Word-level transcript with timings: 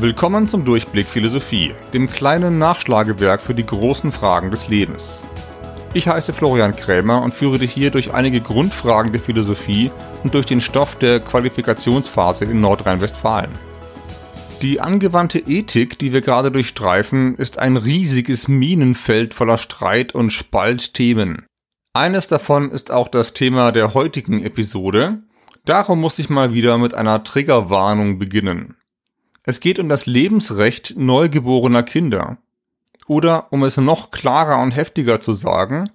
Willkommen 0.00 0.48
zum 0.48 0.64
Durchblick 0.64 1.06
Philosophie, 1.06 1.74
dem 1.92 2.06
kleinen 2.06 2.56
Nachschlagewerk 2.56 3.42
für 3.42 3.52
die 3.52 3.66
großen 3.66 4.12
Fragen 4.12 4.50
des 4.50 4.66
Lebens. 4.66 5.24
Ich 5.92 6.08
heiße 6.08 6.32
Florian 6.32 6.74
Krämer 6.74 7.20
und 7.20 7.34
führe 7.34 7.58
dich 7.58 7.70
hier 7.70 7.90
durch 7.90 8.14
einige 8.14 8.40
Grundfragen 8.40 9.12
der 9.12 9.20
Philosophie 9.20 9.90
und 10.24 10.32
durch 10.32 10.46
den 10.46 10.62
Stoff 10.62 10.96
der 10.96 11.20
Qualifikationsphase 11.20 12.46
in 12.46 12.62
Nordrhein-Westfalen. 12.62 13.50
Die 14.62 14.80
angewandte 14.80 15.38
Ethik, 15.38 15.98
die 15.98 16.14
wir 16.14 16.22
gerade 16.22 16.50
durchstreifen, 16.50 17.34
ist 17.34 17.58
ein 17.58 17.76
riesiges 17.76 18.48
Minenfeld 18.48 19.34
voller 19.34 19.58
Streit 19.58 20.14
und 20.14 20.32
Spaltthemen. 20.32 21.44
Eines 21.92 22.26
davon 22.26 22.70
ist 22.70 22.90
auch 22.90 23.08
das 23.08 23.34
Thema 23.34 23.70
der 23.70 23.92
heutigen 23.92 24.42
Episode. 24.42 25.18
Darum 25.66 26.00
muss 26.00 26.18
ich 26.18 26.30
mal 26.30 26.54
wieder 26.54 26.78
mit 26.78 26.94
einer 26.94 27.22
Triggerwarnung 27.22 28.18
beginnen. 28.18 28.76
Es 29.44 29.60
geht 29.60 29.78
um 29.78 29.88
das 29.88 30.06
Lebensrecht 30.06 30.94
neugeborener 30.96 31.82
Kinder. 31.82 32.38
Oder, 33.06 33.52
um 33.52 33.64
es 33.64 33.76
noch 33.76 34.10
klarer 34.10 34.62
und 34.62 34.72
heftiger 34.72 35.20
zu 35.20 35.32
sagen, 35.32 35.90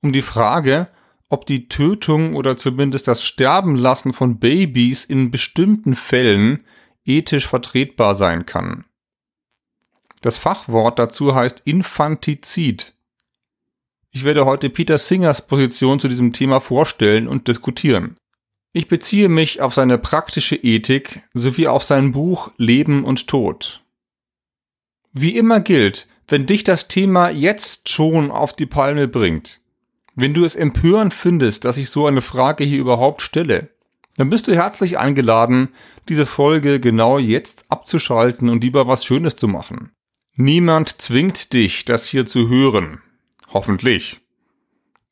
um 0.00 0.12
die 0.12 0.22
Frage, 0.22 0.88
ob 1.28 1.46
die 1.46 1.68
Tötung 1.68 2.36
oder 2.36 2.56
zumindest 2.56 3.08
das 3.08 3.24
Sterbenlassen 3.24 4.12
von 4.12 4.38
Babys 4.38 5.04
in 5.04 5.30
bestimmten 5.30 5.94
Fällen 5.94 6.64
ethisch 7.04 7.48
vertretbar 7.48 8.14
sein 8.14 8.46
kann. 8.46 8.84
Das 10.20 10.36
Fachwort 10.36 10.98
dazu 10.98 11.34
heißt 11.34 11.62
Infantizid. 11.64 12.94
Ich 14.10 14.24
werde 14.24 14.46
heute 14.46 14.70
Peter 14.70 14.96
Singers 14.96 15.46
Position 15.46 15.98
zu 15.98 16.08
diesem 16.08 16.32
Thema 16.32 16.60
vorstellen 16.60 17.26
und 17.26 17.48
diskutieren. 17.48 18.16
Ich 18.76 18.88
beziehe 18.88 19.28
mich 19.28 19.60
auf 19.60 19.72
seine 19.72 19.98
praktische 19.98 20.56
Ethik 20.56 21.20
sowie 21.32 21.68
auf 21.68 21.84
sein 21.84 22.10
Buch 22.10 22.50
Leben 22.56 23.04
und 23.04 23.28
Tod. 23.28 23.84
Wie 25.12 25.36
immer 25.36 25.60
gilt, 25.60 26.08
wenn 26.26 26.46
dich 26.46 26.64
das 26.64 26.88
Thema 26.88 27.30
jetzt 27.30 27.88
schon 27.88 28.32
auf 28.32 28.52
die 28.52 28.66
Palme 28.66 29.06
bringt, 29.06 29.60
wenn 30.16 30.34
du 30.34 30.44
es 30.44 30.56
empörend 30.56 31.14
findest, 31.14 31.64
dass 31.64 31.76
ich 31.76 31.88
so 31.88 32.08
eine 32.08 32.20
Frage 32.20 32.64
hier 32.64 32.80
überhaupt 32.80 33.22
stelle, 33.22 33.70
dann 34.16 34.28
bist 34.28 34.48
du 34.48 34.54
herzlich 34.56 34.98
eingeladen, 34.98 35.68
diese 36.08 36.26
Folge 36.26 36.80
genau 36.80 37.20
jetzt 37.20 37.66
abzuschalten 37.68 38.48
und 38.48 38.64
lieber 38.64 38.88
was 38.88 39.04
Schönes 39.04 39.36
zu 39.36 39.46
machen. 39.46 39.92
Niemand 40.34 41.00
zwingt 41.00 41.52
dich, 41.52 41.84
das 41.84 42.06
hier 42.06 42.26
zu 42.26 42.48
hören. 42.48 43.00
Hoffentlich. 43.52 44.23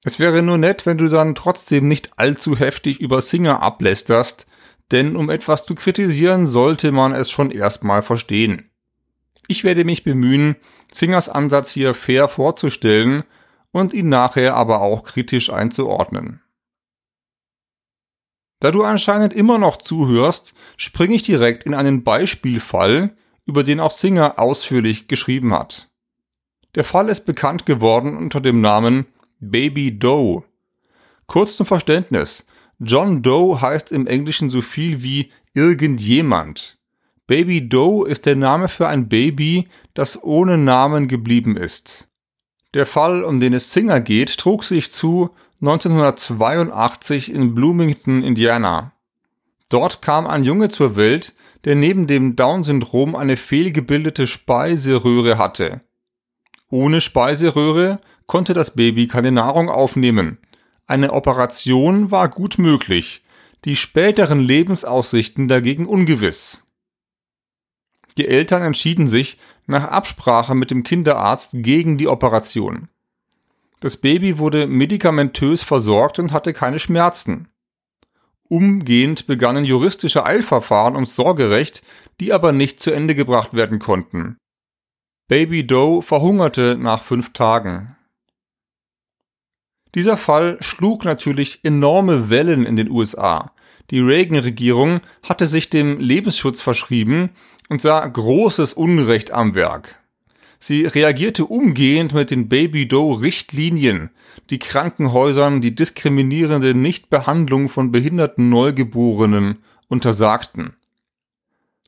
Es 0.04 0.18
wäre 0.18 0.42
nur 0.42 0.58
nett, 0.58 0.84
wenn 0.84 0.98
du 0.98 1.08
dann 1.08 1.34
trotzdem 1.34 1.86
nicht 1.86 2.18
allzu 2.18 2.58
heftig 2.58 3.00
über 3.00 3.22
Singer 3.22 3.62
ablästerst, 3.62 4.46
denn 4.90 5.16
um 5.16 5.30
etwas 5.30 5.64
zu 5.64 5.74
kritisieren, 5.74 6.46
sollte 6.46 6.92
man 6.92 7.12
es 7.12 7.30
schon 7.30 7.50
erstmal 7.50 8.02
verstehen. 8.02 8.70
Ich 9.46 9.64
werde 9.64 9.84
mich 9.84 10.04
bemühen, 10.04 10.56
Singers 10.92 11.28
Ansatz 11.28 11.70
hier 11.70 11.94
fair 11.94 12.28
vorzustellen 12.28 13.24
und 13.70 13.94
ihn 13.94 14.08
nachher 14.08 14.56
aber 14.56 14.82
auch 14.82 15.02
kritisch 15.02 15.50
einzuordnen. 15.50 16.42
Da 18.60 18.70
du 18.70 18.84
anscheinend 18.84 19.32
immer 19.32 19.58
noch 19.58 19.76
zuhörst, 19.76 20.54
springe 20.76 21.14
ich 21.14 21.24
direkt 21.24 21.64
in 21.64 21.74
einen 21.74 22.04
Beispielfall, 22.04 23.16
über 23.44 23.64
den 23.64 23.80
auch 23.80 23.90
Singer 23.90 24.38
ausführlich 24.38 25.08
geschrieben 25.08 25.52
hat. 25.52 25.90
Der 26.76 26.84
Fall 26.84 27.08
ist 27.08 27.24
bekannt 27.24 27.66
geworden 27.66 28.16
unter 28.16 28.40
dem 28.40 28.60
Namen 28.60 29.06
Baby 29.44 29.98
Doe. 29.98 30.44
Kurz 31.26 31.56
zum 31.56 31.66
Verständnis. 31.66 32.46
John 32.78 33.22
Doe 33.22 33.60
heißt 33.60 33.90
im 33.90 34.06
Englischen 34.06 34.50
so 34.50 34.62
viel 34.62 35.02
wie 35.02 35.32
irgendjemand. 35.52 36.78
Baby 37.26 37.68
Doe 37.68 38.06
ist 38.08 38.24
der 38.26 38.36
Name 38.36 38.68
für 38.68 38.86
ein 38.86 39.08
Baby, 39.08 39.68
das 39.94 40.22
ohne 40.22 40.58
Namen 40.58 41.08
geblieben 41.08 41.56
ist. 41.56 42.08
Der 42.74 42.86
Fall, 42.86 43.24
um 43.24 43.40
den 43.40 43.52
es 43.52 43.72
Singer 43.72 44.00
geht, 44.00 44.38
trug 44.38 44.62
sich 44.62 44.92
zu 44.92 45.30
1982 45.60 47.32
in 47.32 47.54
Bloomington, 47.54 48.22
Indiana. 48.22 48.92
Dort 49.68 50.02
kam 50.02 50.26
ein 50.28 50.44
Junge 50.44 50.68
zur 50.68 50.94
Welt, 50.94 51.34
der 51.64 51.74
neben 51.74 52.06
dem 52.06 52.36
Down-Syndrom 52.36 53.16
eine 53.16 53.36
fehlgebildete 53.36 54.28
Speiseröhre 54.28 55.36
hatte. 55.36 55.80
Ohne 56.70 57.00
Speiseröhre 57.00 58.00
konnte 58.26 58.54
das 58.54 58.74
Baby 58.74 59.06
keine 59.06 59.32
Nahrung 59.32 59.68
aufnehmen. 59.68 60.38
Eine 60.86 61.12
Operation 61.12 62.10
war 62.10 62.28
gut 62.28 62.58
möglich, 62.58 63.22
die 63.64 63.76
späteren 63.76 64.40
Lebensaussichten 64.40 65.48
dagegen 65.48 65.86
ungewiss. 65.86 66.64
Die 68.18 68.28
Eltern 68.28 68.62
entschieden 68.62 69.06
sich 69.06 69.38
nach 69.66 69.84
Absprache 69.84 70.54
mit 70.54 70.70
dem 70.70 70.82
Kinderarzt 70.82 71.52
gegen 71.54 71.96
die 71.98 72.08
Operation. 72.08 72.88
Das 73.80 73.96
Baby 73.96 74.38
wurde 74.38 74.66
medikamentös 74.66 75.62
versorgt 75.62 76.18
und 76.18 76.32
hatte 76.32 76.52
keine 76.52 76.78
Schmerzen. 76.78 77.48
Umgehend 78.48 79.26
begannen 79.26 79.64
juristische 79.64 80.26
Eilverfahren 80.26 80.94
ums 80.94 81.14
Sorgerecht, 81.14 81.82
die 82.20 82.32
aber 82.32 82.52
nicht 82.52 82.80
zu 82.80 82.92
Ende 82.92 83.14
gebracht 83.14 83.54
werden 83.54 83.78
konnten. 83.78 84.36
Baby 85.28 85.66
Doe 85.66 86.02
verhungerte 86.02 86.76
nach 86.78 87.02
fünf 87.02 87.32
Tagen. 87.32 87.96
Dieser 89.94 90.16
Fall 90.16 90.56
schlug 90.60 91.04
natürlich 91.04 91.60
enorme 91.64 92.30
Wellen 92.30 92.64
in 92.64 92.76
den 92.76 92.90
USA. 92.90 93.52
Die 93.90 94.00
Reagan-Regierung 94.00 95.00
hatte 95.22 95.46
sich 95.46 95.68
dem 95.68 96.00
Lebensschutz 96.00 96.62
verschrieben 96.62 97.30
und 97.68 97.82
sah 97.82 98.06
großes 98.06 98.72
Unrecht 98.72 99.32
am 99.32 99.54
Werk. 99.54 99.98
Sie 100.58 100.86
reagierte 100.86 101.44
umgehend 101.44 102.14
mit 102.14 102.30
den 102.30 102.48
Baby 102.48 102.86
Doe 102.88 103.20
Richtlinien, 103.20 104.10
die 104.48 104.60
Krankenhäusern 104.60 105.60
die 105.60 105.74
diskriminierende 105.74 106.74
Nichtbehandlung 106.74 107.68
von 107.68 107.90
behinderten 107.90 108.48
Neugeborenen 108.48 109.58
untersagten. 109.88 110.74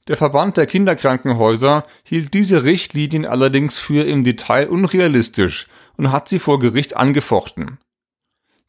Der 0.09 0.19
Verband 0.19 0.59
der 0.59 0.67
Kinderkrankenhäuser 0.67 1.87
hielt 2.03 2.35
diese 2.35 2.65
Richtlinien 2.65 3.25
allerdings 3.25 3.79
für 3.79 4.05
im 4.05 4.25
Detail 4.25 4.69
unrealistisch 4.69 5.69
und 5.97 6.13
hat 6.13 6.29
sie 6.29 6.39
vor 6.39 6.59
Gericht 6.59 6.97
angefochten. 6.97 7.79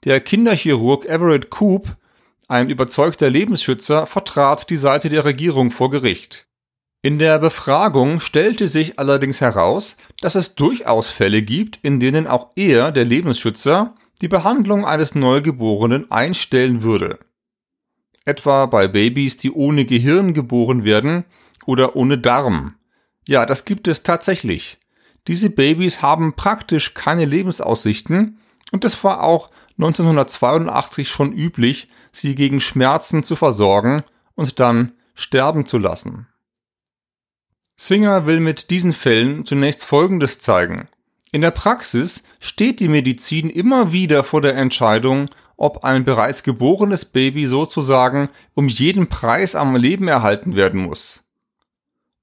Der 0.05 0.21
Kinderchirurg 0.21 1.05
Everett 1.05 1.49
Koop, 1.49 1.97
ein 2.47 2.69
überzeugter 2.69 3.27
Lebensschützer, 3.31 4.05
vertrat 4.05 4.69
die 4.69 4.77
Seite 4.77 5.09
der 5.09 5.25
Regierung 5.25 5.71
vor 5.71 5.89
Gericht. 5.89 6.47
In 7.01 7.17
der 7.17 7.39
Befragung 7.39 8.19
stellte 8.19 8.67
sich 8.67 8.99
allerdings 8.99 9.41
heraus, 9.41 9.97
dass 10.21 10.35
es 10.35 10.53
durchaus 10.53 11.09
Fälle 11.09 11.41
gibt, 11.41 11.79
in 11.81 11.99
denen 11.99 12.27
auch 12.27 12.51
er, 12.55 12.91
der 12.91 13.03
Lebensschützer, 13.03 13.95
die 14.21 14.27
Behandlung 14.27 14.85
eines 14.85 15.15
Neugeborenen 15.15 16.11
einstellen 16.11 16.83
würde. 16.83 17.17
Etwa 18.25 18.67
bei 18.67 18.87
Babys, 18.87 19.37
die 19.37 19.51
ohne 19.51 19.85
Gehirn 19.85 20.33
geboren 20.33 20.83
werden 20.83 21.25
oder 21.65 21.95
ohne 21.95 22.19
Darm. 22.19 22.75
Ja, 23.27 23.47
das 23.47 23.65
gibt 23.65 23.87
es 23.87 24.03
tatsächlich. 24.03 24.77
Diese 25.27 25.49
Babys 25.49 26.03
haben 26.03 26.35
praktisch 26.35 26.93
keine 26.93 27.25
Lebensaussichten 27.25 28.39
und 28.71 28.85
es 28.85 29.03
war 29.03 29.23
auch 29.23 29.49
1982 29.77 31.09
schon 31.09 31.33
üblich, 31.33 31.89
sie 32.11 32.35
gegen 32.35 32.61
Schmerzen 32.61 33.23
zu 33.23 33.35
versorgen 33.35 34.03
und 34.35 34.59
dann 34.59 34.93
sterben 35.13 35.65
zu 35.65 35.77
lassen. 35.77 36.27
Singer 37.77 38.25
will 38.25 38.39
mit 38.39 38.69
diesen 38.69 38.93
Fällen 38.93 39.45
zunächst 39.45 39.83
Folgendes 39.83 40.39
zeigen. 40.39 40.87
In 41.31 41.41
der 41.41 41.51
Praxis 41.51 42.23
steht 42.39 42.79
die 42.79 42.87
Medizin 42.87 43.49
immer 43.49 43.91
wieder 43.91 44.23
vor 44.23 44.41
der 44.41 44.55
Entscheidung, 44.55 45.29
ob 45.57 45.83
ein 45.83 46.05
bereits 46.05 46.43
geborenes 46.43 47.03
Baby 47.03 47.47
sozusagen 47.47 48.29
um 48.53 48.69
jeden 48.69 49.07
Preis 49.07 49.55
am 49.55 49.75
Leben 49.75 50.07
erhalten 50.07 50.55
werden 50.55 50.81
muss. 50.81 51.23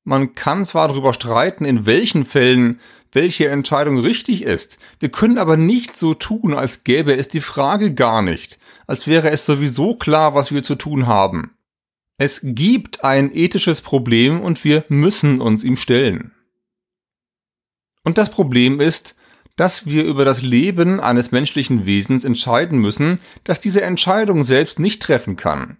Man 0.04 0.34
kann 0.34 0.64
zwar 0.64 0.88
darüber 0.88 1.14
streiten, 1.14 1.64
in 1.64 1.86
welchen 1.86 2.24
Fällen 2.24 2.80
welche 3.12 3.48
Entscheidung 3.48 3.98
richtig 3.98 4.42
ist. 4.42 4.78
Wir 4.98 5.10
können 5.10 5.38
aber 5.38 5.56
nicht 5.56 5.96
so 5.96 6.14
tun, 6.14 6.54
als 6.54 6.82
gäbe 6.82 7.14
es 7.14 7.28
die 7.28 7.40
Frage 7.40 7.94
gar 7.94 8.22
nicht, 8.22 8.58
als 8.86 9.06
wäre 9.06 9.30
es 9.30 9.44
sowieso 9.44 9.94
klar, 9.94 10.34
was 10.34 10.50
wir 10.50 10.62
zu 10.62 10.74
tun 10.74 11.06
haben. 11.06 11.54
Es 12.18 12.40
gibt 12.42 13.04
ein 13.04 13.30
ethisches 13.34 13.80
Problem 13.80 14.40
und 14.40 14.64
wir 14.64 14.84
müssen 14.88 15.40
uns 15.40 15.64
ihm 15.64 15.76
stellen. 15.76 16.32
Und 18.04 18.18
das 18.18 18.30
Problem 18.30 18.80
ist, 18.80 19.14
dass 19.56 19.86
wir 19.86 20.04
über 20.04 20.24
das 20.24 20.42
Leben 20.42 21.00
eines 21.00 21.30
menschlichen 21.30 21.84
Wesens 21.84 22.24
entscheiden 22.24 22.78
müssen, 22.78 23.18
das 23.44 23.60
diese 23.60 23.82
Entscheidung 23.82 24.44
selbst 24.44 24.78
nicht 24.78 25.02
treffen 25.02 25.36
kann. 25.36 25.78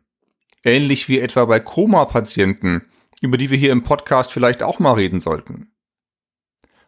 Ähnlich 0.65 1.09
wie 1.09 1.19
etwa 1.19 1.47
bei 1.47 1.59
Koma-Patienten, 1.59 2.83
über 3.21 3.39
die 3.39 3.51
wir 3.51 3.59
hier 3.59 3.73
im 3.73 3.83
Podcast 3.83 4.31
vielleicht 4.31 4.63
auch 4.63 4.79
mal 4.79 4.93
reden 4.93 5.21
sollten. 5.21 5.72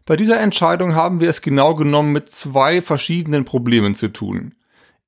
Bei 0.06 0.16
dieser 0.16 0.40
Entscheidung 0.40 0.94
haben 0.94 1.20
wir 1.20 1.30
es 1.30 1.42
genau 1.42 1.74
genommen 1.74 2.12
mit 2.12 2.30
zwei 2.30 2.82
verschiedenen 2.82 3.44
Problemen 3.44 3.94
zu 3.94 4.12
tun. 4.12 4.54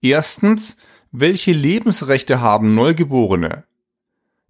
Erstens, 0.00 0.76
welche 1.12 1.52
Lebensrechte 1.52 2.40
haben 2.40 2.74
Neugeborene? 2.74 3.64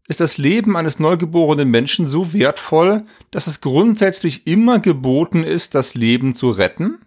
ist 0.08 0.20
das 0.20 0.38
Leben 0.38 0.76
eines 0.76 0.98
neugeborenen 0.98 1.70
Menschen 1.70 2.06
so 2.06 2.32
wertvoll, 2.32 3.02
dass 3.30 3.46
es 3.46 3.60
grundsätzlich 3.60 4.46
immer 4.46 4.78
geboten 4.78 5.42
ist, 5.42 5.74
das 5.74 5.94
Leben 5.94 6.34
zu 6.34 6.50
retten? 6.50 6.98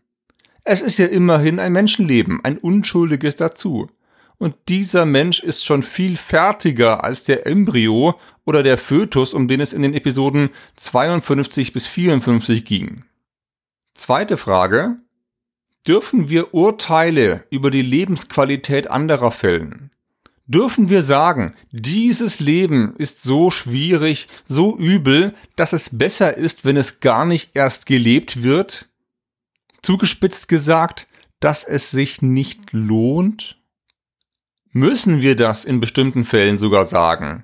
Es 0.64 0.82
ist 0.82 1.00
ja 1.00 1.06
immerhin 1.06 1.60
ein 1.60 1.72
Menschenleben, 1.72 2.42
ein 2.44 2.58
unschuldiges 2.58 3.36
dazu. 3.38 3.90
Und 4.38 4.56
dieser 4.70 5.06
Mensch 5.06 5.42
ist 5.42 5.66
schon 5.66 5.84
viel 5.84 6.16
fertiger 6.16 7.04
als 7.04 7.24
der 7.24 7.46
Embryo 7.46 8.16
oder 8.46 8.64
der 8.64 8.78
Fötus, 8.78 9.34
um 9.34 9.48
den 9.48 9.60
es 9.60 9.74
in 9.74 9.82
den 9.82 9.94
Episoden 9.94 10.50
52 10.76 11.74
bis 11.74 11.88
54 11.88 12.64
ging. 12.64 13.04
Zweite 14.00 14.38
Frage. 14.38 14.96
Dürfen 15.86 16.30
wir 16.30 16.54
Urteile 16.54 17.44
über 17.50 17.70
die 17.70 17.82
Lebensqualität 17.82 18.90
anderer 18.90 19.30
fällen? 19.30 19.92
Dürfen 20.48 20.88
wir 20.88 21.04
sagen, 21.04 21.54
dieses 21.72 22.40
Leben 22.40 22.96
ist 22.96 23.22
so 23.22 23.52
schwierig, 23.52 24.30
so 24.46 24.78
übel, 24.78 25.36
dass 25.58 25.74
es 25.74 25.98
besser 25.98 26.38
ist, 26.38 26.64
wenn 26.64 26.78
es 26.78 27.02
gar 27.02 27.26
nicht 27.26 27.58
erst 27.58 27.88
gelebt 27.88 28.42
wird? 28.42 28.88
Zugespitzt 29.82 30.48
gesagt, 30.48 31.06
dass 31.42 31.66
es 31.66 31.92
sich 31.92 32.22
nicht 32.22 32.72
lohnt? 32.72 33.58
Müssen 34.72 35.22
wir 35.22 35.36
das 35.36 35.66
in 35.66 35.82
bestimmten 35.82 36.24
Fällen 36.24 36.58
sogar 36.58 36.86
sagen? 36.86 37.44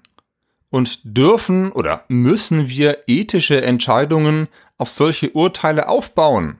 Und 0.70 1.02
dürfen 1.04 1.74
oder 1.74 2.06
müssen 2.08 2.70
wir 2.70 3.00
ethische 3.08 3.62
Entscheidungen 3.62 4.48
auf 4.78 4.90
solche 4.90 5.32
Urteile 5.32 5.88
aufbauen? 5.88 6.60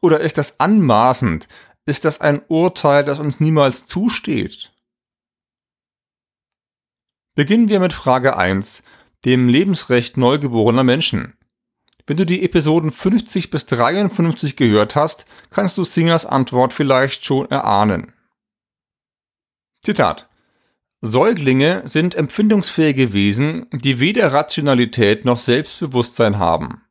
Oder 0.00 0.20
ist 0.20 0.38
das 0.38 0.58
anmaßend? 0.60 1.48
Ist 1.84 2.04
das 2.04 2.20
ein 2.20 2.42
Urteil, 2.48 3.04
das 3.04 3.18
uns 3.18 3.40
niemals 3.40 3.86
zusteht? 3.86 4.72
Beginnen 7.34 7.68
wir 7.68 7.80
mit 7.80 7.92
Frage 7.92 8.36
1, 8.36 8.82
dem 9.24 9.48
Lebensrecht 9.48 10.16
neugeborener 10.16 10.84
Menschen. 10.84 11.36
Wenn 12.06 12.16
du 12.16 12.26
die 12.26 12.42
Episoden 12.42 12.90
50 12.90 13.50
bis 13.50 13.66
53 13.66 14.56
gehört 14.56 14.96
hast, 14.96 15.26
kannst 15.50 15.78
du 15.78 15.84
Singers 15.84 16.26
Antwort 16.26 16.72
vielleicht 16.72 17.24
schon 17.24 17.50
erahnen. 17.50 18.12
Zitat. 19.82 20.29
Säuglinge 21.02 21.82
sind 21.86 22.14
empfindungsfähige 22.14 23.14
Wesen, 23.14 23.66
die 23.72 24.00
weder 24.00 24.34
Rationalität 24.34 25.24
noch 25.24 25.38
Selbstbewusstsein 25.38 26.38
haben. 26.38 26.82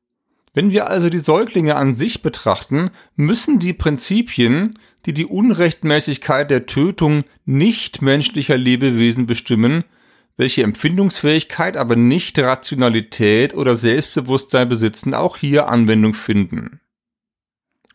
Wenn 0.53 0.71
wir 0.71 0.89
also 0.89 1.09
die 1.09 1.19
Säuglinge 1.19 1.75
an 1.75 1.93
sich 1.93 2.23
betrachten, 2.23 2.89
müssen 3.15 3.59
die 3.59 3.73
Prinzipien, 3.73 4.79
die 5.05 5.13
die 5.13 5.27
Unrechtmäßigkeit 5.27 6.49
der 6.49 6.65
Tötung 6.65 7.23
nichtmenschlicher 7.45 8.57
Lebewesen 8.57 9.27
bestimmen, 9.27 9.83
welche 10.37 10.63
Empfindungsfähigkeit, 10.63 11.77
aber 11.77 11.95
nicht 11.95 12.39
Rationalität 12.39 13.53
oder 13.53 13.75
Selbstbewusstsein 13.75 14.67
besitzen, 14.67 15.13
auch 15.13 15.37
hier 15.37 15.69
Anwendung 15.69 16.15
finden. 16.15 16.79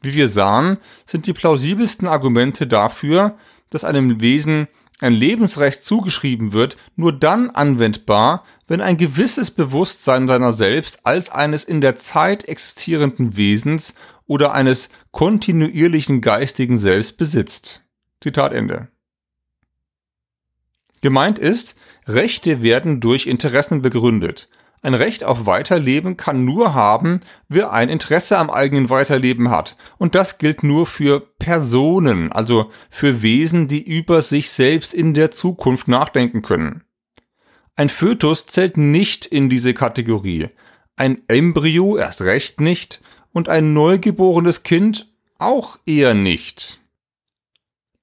Wie 0.00 0.14
wir 0.14 0.28
sahen, 0.28 0.76
sind 1.06 1.26
die 1.26 1.32
plausibelsten 1.32 2.06
Argumente 2.06 2.68
dafür, 2.68 3.36
dass 3.70 3.82
einem 3.82 4.20
Wesen 4.20 4.68
ein 5.00 5.12
Lebensrecht 5.12 5.82
zugeschrieben 5.82 6.52
wird, 6.52 6.76
nur 6.96 7.12
dann 7.12 7.50
anwendbar, 7.50 8.44
wenn 8.66 8.80
ein 8.80 8.96
gewisses 8.96 9.50
Bewusstsein 9.50 10.26
seiner 10.26 10.52
selbst 10.52 11.04
als 11.04 11.30
eines 11.30 11.64
in 11.64 11.80
der 11.80 11.96
Zeit 11.96 12.44
existierenden 12.44 13.36
Wesens 13.36 13.94
oder 14.26 14.54
eines 14.54 14.88
kontinuierlichen 15.10 16.20
geistigen 16.20 16.78
Selbst 16.78 17.16
besitzt. 17.16 17.82
Zitat 18.20 18.52
Ende. 18.52 18.88
Gemeint 21.02 21.38
ist, 21.38 21.76
Rechte 22.06 22.62
werden 22.62 23.00
durch 23.00 23.26
Interessen 23.26 23.82
begründet. 23.82 24.48
Ein 24.84 24.92
Recht 24.92 25.24
auf 25.24 25.46
Weiterleben 25.46 26.18
kann 26.18 26.44
nur 26.44 26.74
haben, 26.74 27.20
wer 27.48 27.72
ein 27.72 27.88
Interesse 27.88 28.36
am 28.36 28.50
eigenen 28.50 28.90
Weiterleben 28.90 29.48
hat. 29.48 29.76
Und 29.96 30.14
das 30.14 30.36
gilt 30.36 30.62
nur 30.62 30.84
für 30.84 31.20
Personen, 31.20 32.30
also 32.30 32.70
für 32.90 33.22
Wesen, 33.22 33.66
die 33.66 33.82
über 33.82 34.20
sich 34.20 34.50
selbst 34.50 34.92
in 34.92 35.14
der 35.14 35.30
Zukunft 35.30 35.88
nachdenken 35.88 36.42
können. 36.42 36.84
Ein 37.76 37.88
Fötus 37.88 38.44
zählt 38.44 38.76
nicht 38.76 39.24
in 39.24 39.48
diese 39.48 39.72
Kategorie. 39.72 40.48
Ein 40.96 41.22
Embryo 41.28 41.96
erst 41.96 42.20
recht 42.20 42.60
nicht 42.60 43.00
und 43.32 43.48
ein 43.48 43.72
neugeborenes 43.72 44.64
Kind 44.64 45.10
auch 45.38 45.78
eher 45.86 46.12
nicht. 46.12 46.82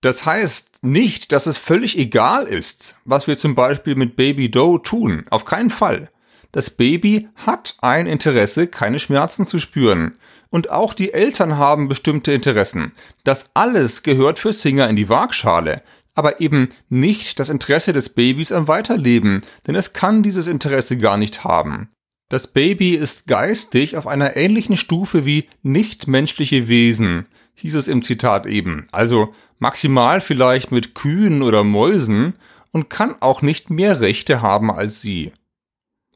Das 0.01 0.25
heißt 0.25 0.80
nicht, 0.81 1.31
dass 1.31 1.45
es 1.45 1.60
völlig 1.60 1.95
egal 1.95 2.45
ist, 2.48 2.95
was 3.06 3.28
wir 3.28 3.38
zum 3.38 3.54
Beispiel 3.54 3.94
mit 3.94 4.16
Baby 4.16 4.50
Doe 4.50 4.81
tun. 4.81 5.25
Auf 5.30 5.45
keinen 5.45 5.69
Fall. 5.69 6.10
Das 6.51 6.69
Baby 6.69 7.30
hat 7.36 7.75
ein 7.81 8.07
Interesse, 8.07 8.68
keine 8.68 9.00
Schmerzen 9.00 9.48
zu 9.48 9.59
spüren. 9.59 10.15
Und 10.50 10.69
auch 10.69 10.94
die 10.94 11.13
Eltern 11.13 11.57
haben 11.57 11.88
bestimmte 11.88 12.33
Interessen. 12.33 12.92
Das 13.24 13.48
alles 13.53 14.03
gehört 14.03 14.38
für 14.38 14.51
Singer 14.51 14.89
in 14.89 14.98
die 14.98 15.07
Waagschale. 15.07 15.81
Aber 16.13 16.42
eben 16.42 16.69
nicht 16.89 17.39
das 17.39 17.48
Interesse 17.48 17.94
des 17.94 18.09
Babys 18.09 18.51
am 18.51 18.68
Weiterleben, 18.68 19.44
denn 19.65 19.75
es 19.75 19.94
kann 19.94 20.24
dieses 20.24 20.48
Interesse 20.48 20.98
gar 20.98 21.15
nicht 21.15 21.45
haben. 21.45 21.89
Das 22.27 22.48
Baby 22.48 22.95
ist 22.95 23.27
geistig 23.27 23.95
auf 23.95 24.07
einer 24.07 24.36
ähnlichen 24.36 24.75
Stufe 24.75 25.25
wie 25.25 25.47
nichtmenschliche 25.63 26.68
Wesen, 26.68 27.27
hieß 27.56 27.75
es 27.75 27.88
im 27.88 28.01
Zitat 28.01 28.45
eben. 28.45 28.88
Also 28.92 29.33
maximal 29.59 30.19
vielleicht 30.19 30.71
mit 30.71 30.95
Kühen 30.95 31.44
oder 31.44 31.63
Mäusen 31.63 32.33
und 32.71 32.89
kann 32.89 33.15
auch 33.21 33.42
nicht 33.42 33.69
mehr 33.69 34.01
Rechte 34.01 34.42
haben 34.42 34.69
als 34.71 35.01
sie. 35.01 35.31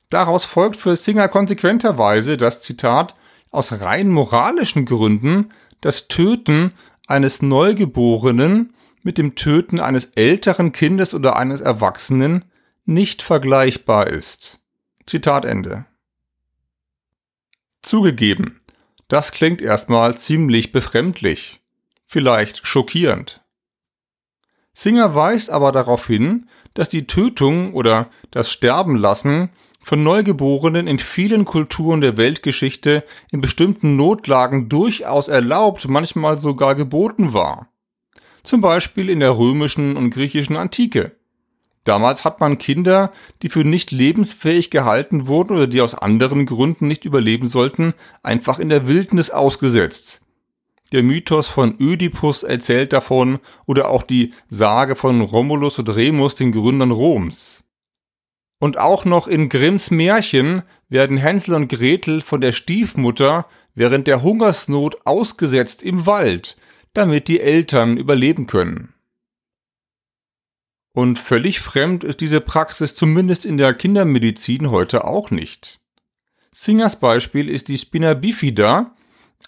Daraus 0.10 0.46
folgt 0.46 0.78
für 0.78 0.96
Singer 0.96 1.28
konsequenterweise 1.28 2.38
das 2.38 2.62
Zitat 2.62 3.16
aus 3.52 3.82
rein 3.82 4.10
moralischen 4.10 4.86
Gründen 4.86 5.52
das 5.82 6.08
Töten 6.08 6.74
eines 7.08 7.42
Neugeborenen 7.42 8.74
mit 9.04 9.18
dem 9.18 9.36
Töten 9.36 9.80
eines 9.80 10.06
älteren 10.16 10.72
Kindes 10.72 11.14
oder 11.14 11.36
eines 11.36 11.62
Erwachsenen 11.62 12.46
nicht 12.86 13.22
vergleichbar 13.22 14.08
ist. 14.08 14.60
Zitat 15.06 15.46
Ende. 15.46 15.86
Zugegeben, 17.82 18.62
das 19.08 19.32
klingt 19.32 19.62
erstmal 19.62 20.18
ziemlich 20.18 20.72
befremdlich 20.72 21.62
vielleicht 22.16 22.66
schockierend. 22.66 23.42
Singer 24.74 25.16
weist 25.16 25.50
aber 25.50 25.72
darauf 25.72 26.08
hin, 26.08 26.50
dass 26.74 26.90
die 26.90 27.08
Tötung 27.08 27.74
oder 27.74 28.10
das 28.32 28.50
Sterbenlassen 28.52 29.50
von 29.86 30.02
Neugeborenen 30.02 30.88
in 30.88 30.98
vielen 30.98 31.46
Kulturen 31.46 32.02
der 32.02 32.18
Weltgeschichte 32.18 33.04
in 33.30 33.40
bestimmten 33.40 33.96
Notlagen 33.96 34.68
durchaus 34.68 35.28
erlaubt, 35.28 35.88
manchmal 35.88 36.40
sogar 36.40 36.74
geboten 36.74 37.34
war. 37.34 37.70
Zum 38.42 38.62
Beispiel 38.62 39.12
in 39.12 39.20
der 39.20 39.38
römischen 39.38 39.96
und 39.96 40.10
griechischen 40.10 40.56
Antike. 40.56 41.12
Damals 41.84 42.26
hat 42.26 42.40
man 42.40 42.58
Kinder, 42.58 43.12
die 43.44 43.50
für 43.50 43.64
nicht 43.64 43.92
lebensfähig 43.92 44.72
gehalten 44.72 45.28
wurden 45.28 45.56
oder 45.56 45.68
die 45.68 45.82
aus 45.82 45.94
anderen 45.94 46.48
Gründen 46.48 46.88
nicht 46.88 47.06
überleben 47.06 47.46
sollten, 47.46 47.94
einfach 48.24 48.58
in 48.58 48.70
der 48.70 48.88
Wildnis 48.88 49.30
ausgesetzt. 49.30 50.20
Der 50.94 51.04
Mythos 51.04 51.46
von 51.46 51.76
Ödipus 51.80 52.42
erzählt 52.42 52.92
davon 52.92 53.38
oder 53.68 53.90
auch 53.90 54.02
die 54.02 54.34
Sage 54.50 54.96
von 54.96 55.22
Romulus 55.22 55.78
und 55.78 55.96
Remus, 55.96 56.34
den 56.34 56.54
Gründern 56.54 56.90
Roms. 56.90 57.65
Und 58.60 58.78
auch 58.78 59.06
noch 59.06 59.28
in 59.28 59.50
Grimms 59.50 59.92
Märchen 59.92 60.64
werden 60.90 61.18
Hänsel 61.18 61.56
und 61.56 61.68
Gretel 61.68 62.22
von 62.22 62.42
der 62.42 62.54
Stiefmutter 62.54 63.48
während 63.74 64.08
der 64.08 64.22
Hungersnot 64.24 65.06
ausgesetzt 65.06 65.84
im 65.84 66.06
Wald, 66.06 66.56
damit 66.94 67.28
die 67.28 67.42
Eltern 67.42 67.98
überleben 67.98 68.48
können. 68.48 68.94
Und 70.94 71.20
völlig 71.20 71.60
fremd 71.60 72.06
ist 72.06 72.22
diese 72.22 72.40
Praxis 72.40 72.96
zumindest 72.96 73.46
in 73.46 73.58
der 73.58 73.74
Kindermedizin 73.74 74.72
heute 74.72 75.04
auch 75.04 75.30
nicht. 75.30 75.82
Singers 76.54 77.02
Beispiel 77.02 77.50
ist 77.50 77.68
die 77.68 77.78
Spina 77.78 78.14
bifida, 78.14 78.96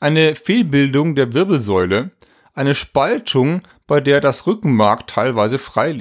eine 0.02 0.36
Fehlbildung 0.36 1.16
der 1.16 1.32
Wirbelsäule, 1.32 2.12
eine 2.54 2.76
Spaltung, 2.76 3.62
bei 3.88 4.02
der 4.02 4.20
das 4.20 4.46
Rückenmark 4.46 5.08
teilweise 5.08 5.58
frei. 5.58 5.94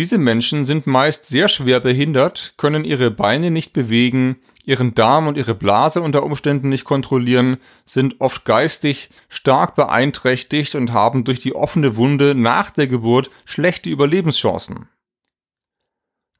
Diese 0.00 0.16
Menschen 0.16 0.64
sind 0.64 0.86
meist 0.86 1.26
sehr 1.26 1.50
schwer 1.50 1.78
behindert, 1.78 2.54
können 2.56 2.86
ihre 2.86 3.10
Beine 3.10 3.50
nicht 3.50 3.74
bewegen, 3.74 4.36
ihren 4.64 4.94
Darm 4.94 5.26
und 5.26 5.36
ihre 5.36 5.54
Blase 5.54 6.00
unter 6.00 6.22
Umständen 6.22 6.70
nicht 6.70 6.86
kontrollieren, 6.86 7.58
sind 7.84 8.18
oft 8.18 8.46
geistig 8.46 9.10
stark 9.28 9.74
beeinträchtigt 9.74 10.74
und 10.74 10.94
haben 10.94 11.24
durch 11.24 11.40
die 11.40 11.54
offene 11.54 11.96
Wunde 11.96 12.34
nach 12.34 12.70
der 12.70 12.86
Geburt 12.86 13.28
schlechte 13.44 13.90
Überlebenschancen. 13.90 14.88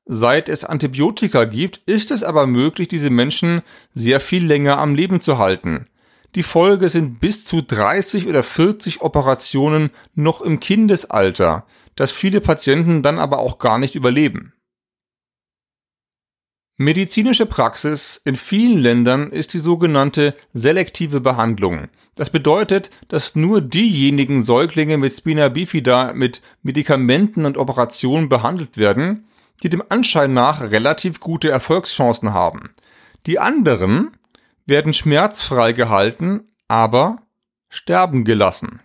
Seit 0.07 0.49
es 0.49 0.65
Antibiotika 0.65 1.45
gibt, 1.45 1.83
ist 1.85 2.13
es 2.13 2.23
aber 2.23 2.47
möglich, 2.47 2.89
diese 2.89 3.11
Menschen 3.11 3.61
sehr 3.93 4.21
viel 4.21 4.47
länger 4.47 4.79
am 4.79 4.95
Leben 4.95 5.21
zu 5.21 5.37
halten. 5.37 5.85
Die 6.35 6.45
Folge 6.45 6.89
sind 6.89 7.21
bis 7.21 7.45
zu 7.45 7.61
30 7.61 8.27
oder 8.27 8.43
40 8.43 9.03
Operationen 9.03 9.91
noch 10.15 10.41
im 10.41 10.61
Kindesalter, 10.61 11.67
das 12.01 12.13
viele 12.13 12.41
Patienten 12.41 13.03
dann 13.03 13.19
aber 13.19 13.41
auch 13.41 13.59
gar 13.59 13.79
nicht 13.79 13.95
überleben. 13.95 14.55
Medizinische 16.79 17.45
Praxis 17.45 18.19
in 18.25 18.37
vielen 18.37 18.79
Ländern 18.79 19.31
ist 19.31 19.53
die 19.53 19.59
sogenannte 19.59 20.35
selektive 20.55 21.21
Behandlung. 21.21 21.89
Das 22.15 22.31
bedeutet, 22.31 22.89
dass 23.09 23.37
nur 23.37 23.61
diejenigen 23.61 24.43
Säuglinge 24.43 24.97
mit 24.97 25.13
Spina 25.13 25.51
bifida 25.51 26.15
mit 26.15 26.41
Medikamenten 26.63 27.45
und 27.45 27.59
Operationen 27.59 28.31
behandelt 28.31 28.79
werden, 28.79 29.29
die 29.63 29.69
dem 29.69 29.83
Anschein 29.91 30.33
nach 30.33 30.63
relativ 30.63 31.21
gute 31.21 31.51
Erfolgschancen 31.51 32.33
haben. 32.33 32.71
Die 33.27 33.39
anderen 33.39 34.17
werden 34.65 34.95
schmerzfrei 34.95 35.75
gehalten, 35.75 36.49
aber 36.67 37.19
sterben 37.69 38.25
gelassen. 38.25 38.81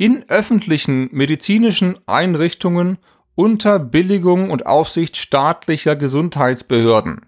In 0.00 0.24
öffentlichen 0.28 1.08
medizinischen 1.10 1.98
Einrichtungen 2.06 2.98
unter 3.34 3.80
Billigung 3.80 4.48
und 4.52 4.64
Aufsicht 4.64 5.16
staatlicher 5.16 5.96
Gesundheitsbehörden, 5.96 7.26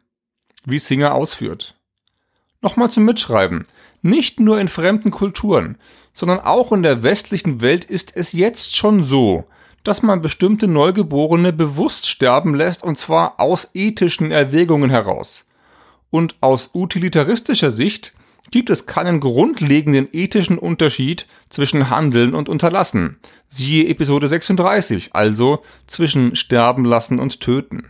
wie 0.64 0.78
Singer 0.78 1.14
ausführt. 1.14 1.74
Nochmal 2.60 2.88
zum 2.88 3.06
Mitschreiben. 3.06 3.66
Nicht 4.02 4.38
nur 4.38 4.60
in 4.60 4.68
fremden 4.68 5.10
Kulturen, 5.10 5.78
sondern 6.12 6.38
auch 6.38 6.70
in 6.70 6.84
der 6.84 7.02
westlichen 7.02 7.60
Welt 7.60 7.84
ist 7.84 8.12
es 8.14 8.30
jetzt 8.30 8.76
schon 8.76 9.02
so, 9.02 9.46
dass 9.82 10.02
man 10.02 10.22
bestimmte 10.22 10.68
Neugeborene 10.68 11.52
bewusst 11.52 12.08
sterben 12.08 12.54
lässt 12.54 12.84
und 12.84 12.94
zwar 12.94 13.40
aus 13.40 13.70
ethischen 13.74 14.30
Erwägungen 14.30 14.90
heraus. 14.90 15.48
Und 16.10 16.36
aus 16.40 16.70
utilitaristischer 16.72 17.72
Sicht 17.72 18.12
gibt 18.50 18.70
es 18.70 18.86
keinen 18.86 19.20
grundlegenden 19.20 20.08
ethischen 20.12 20.58
Unterschied 20.58 21.26
zwischen 21.48 21.90
Handeln 21.90 22.34
und 22.34 22.48
Unterlassen. 22.48 23.18
Siehe 23.48 23.88
Episode 23.88 24.28
36, 24.28 25.10
also 25.14 25.62
zwischen 25.86 26.36
Sterben 26.36 26.84
lassen 26.84 27.18
und 27.18 27.40
Töten. 27.40 27.84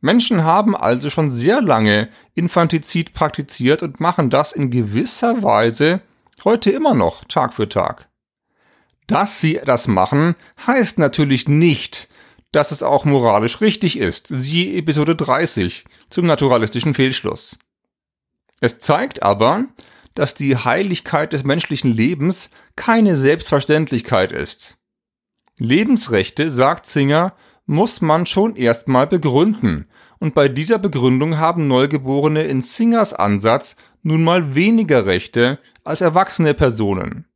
Menschen 0.00 0.44
haben 0.44 0.76
also 0.76 1.08
schon 1.08 1.30
sehr 1.30 1.62
lange 1.62 2.10
Infantizid 2.34 3.14
praktiziert 3.14 3.82
und 3.82 4.00
machen 4.00 4.28
das 4.28 4.52
in 4.52 4.70
gewisser 4.70 5.42
Weise 5.42 6.02
heute 6.44 6.70
immer 6.70 6.92
noch, 6.94 7.24
Tag 7.24 7.54
für 7.54 7.68
Tag. 7.68 8.08
Dass 9.06 9.40
sie 9.40 9.60
das 9.64 9.86
machen, 9.86 10.34
heißt 10.66 10.98
natürlich 10.98 11.48
nicht, 11.48 12.08
dass 12.52 12.70
es 12.70 12.82
auch 12.82 13.04
moralisch 13.04 13.60
richtig 13.60 13.98
ist. 13.98 14.28
Siehe 14.28 14.76
Episode 14.76 15.16
30 15.16 15.84
zum 16.10 16.26
naturalistischen 16.26 16.94
Fehlschluss. 16.94 17.58
Es 18.60 18.78
zeigt 18.78 19.22
aber, 19.22 19.66
dass 20.14 20.34
die 20.34 20.56
Heiligkeit 20.56 21.32
des 21.32 21.44
menschlichen 21.44 21.92
Lebens 21.92 22.50
keine 22.76 23.16
Selbstverständlichkeit 23.16 24.32
ist. 24.32 24.78
Lebensrechte, 25.56 26.50
sagt 26.50 26.86
Singer, 26.86 27.34
muss 27.66 28.00
man 28.00 28.26
schon 28.26 28.56
erstmal 28.56 29.06
begründen, 29.06 29.88
und 30.18 30.34
bei 30.34 30.48
dieser 30.48 30.78
Begründung 30.78 31.38
haben 31.38 31.66
Neugeborene 31.66 32.44
in 32.44 32.62
Singers 32.62 33.12
Ansatz 33.12 33.76
nun 34.02 34.22
mal 34.22 34.54
weniger 34.54 35.06
Rechte 35.06 35.58
als 35.82 36.00
erwachsene 36.00 36.54
Personen. 36.54 37.26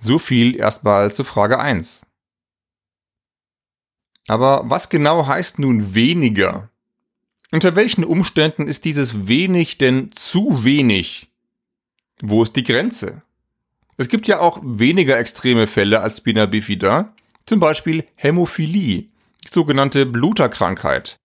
So 0.00 0.18
viel 0.18 0.56
erstmal 0.56 1.12
zu 1.12 1.24
Frage 1.24 1.58
1. 1.58 2.06
Aber 4.28 4.62
was 4.64 4.88
genau 4.88 5.26
heißt 5.26 5.58
nun 5.58 5.94
weniger? 5.94 6.70
Unter 7.52 7.74
welchen 7.74 8.04
Umständen 8.04 8.68
ist 8.68 8.84
dieses 8.84 9.26
wenig 9.26 9.78
denn 9.78 10.10
zu 10.14 10.64
wenig? 10.64 11.28
Wo 12.20 12.42
ist 12.42 12.54
die 12.54 12.62
Grenze? 12.62 13.22
Es 13.96 14.08
gibt 14.08 14.28
ja 14.28 14.38
auch 14.38 14.60
weniger 14.62 15.18
extreme 15.18 15.66
Fälle 15.66 16.00
als 16.00 16.18
Spina 16.18 16.46
bifida, 16.46 17.12
zum 17.46 17.58
Beispiel 17.58 18.04
Hämophilie, 18.16 19.08
die 19.44 19.48
sogenannte 19.50 20.06
Bluterkrankheit. 20.06 21.18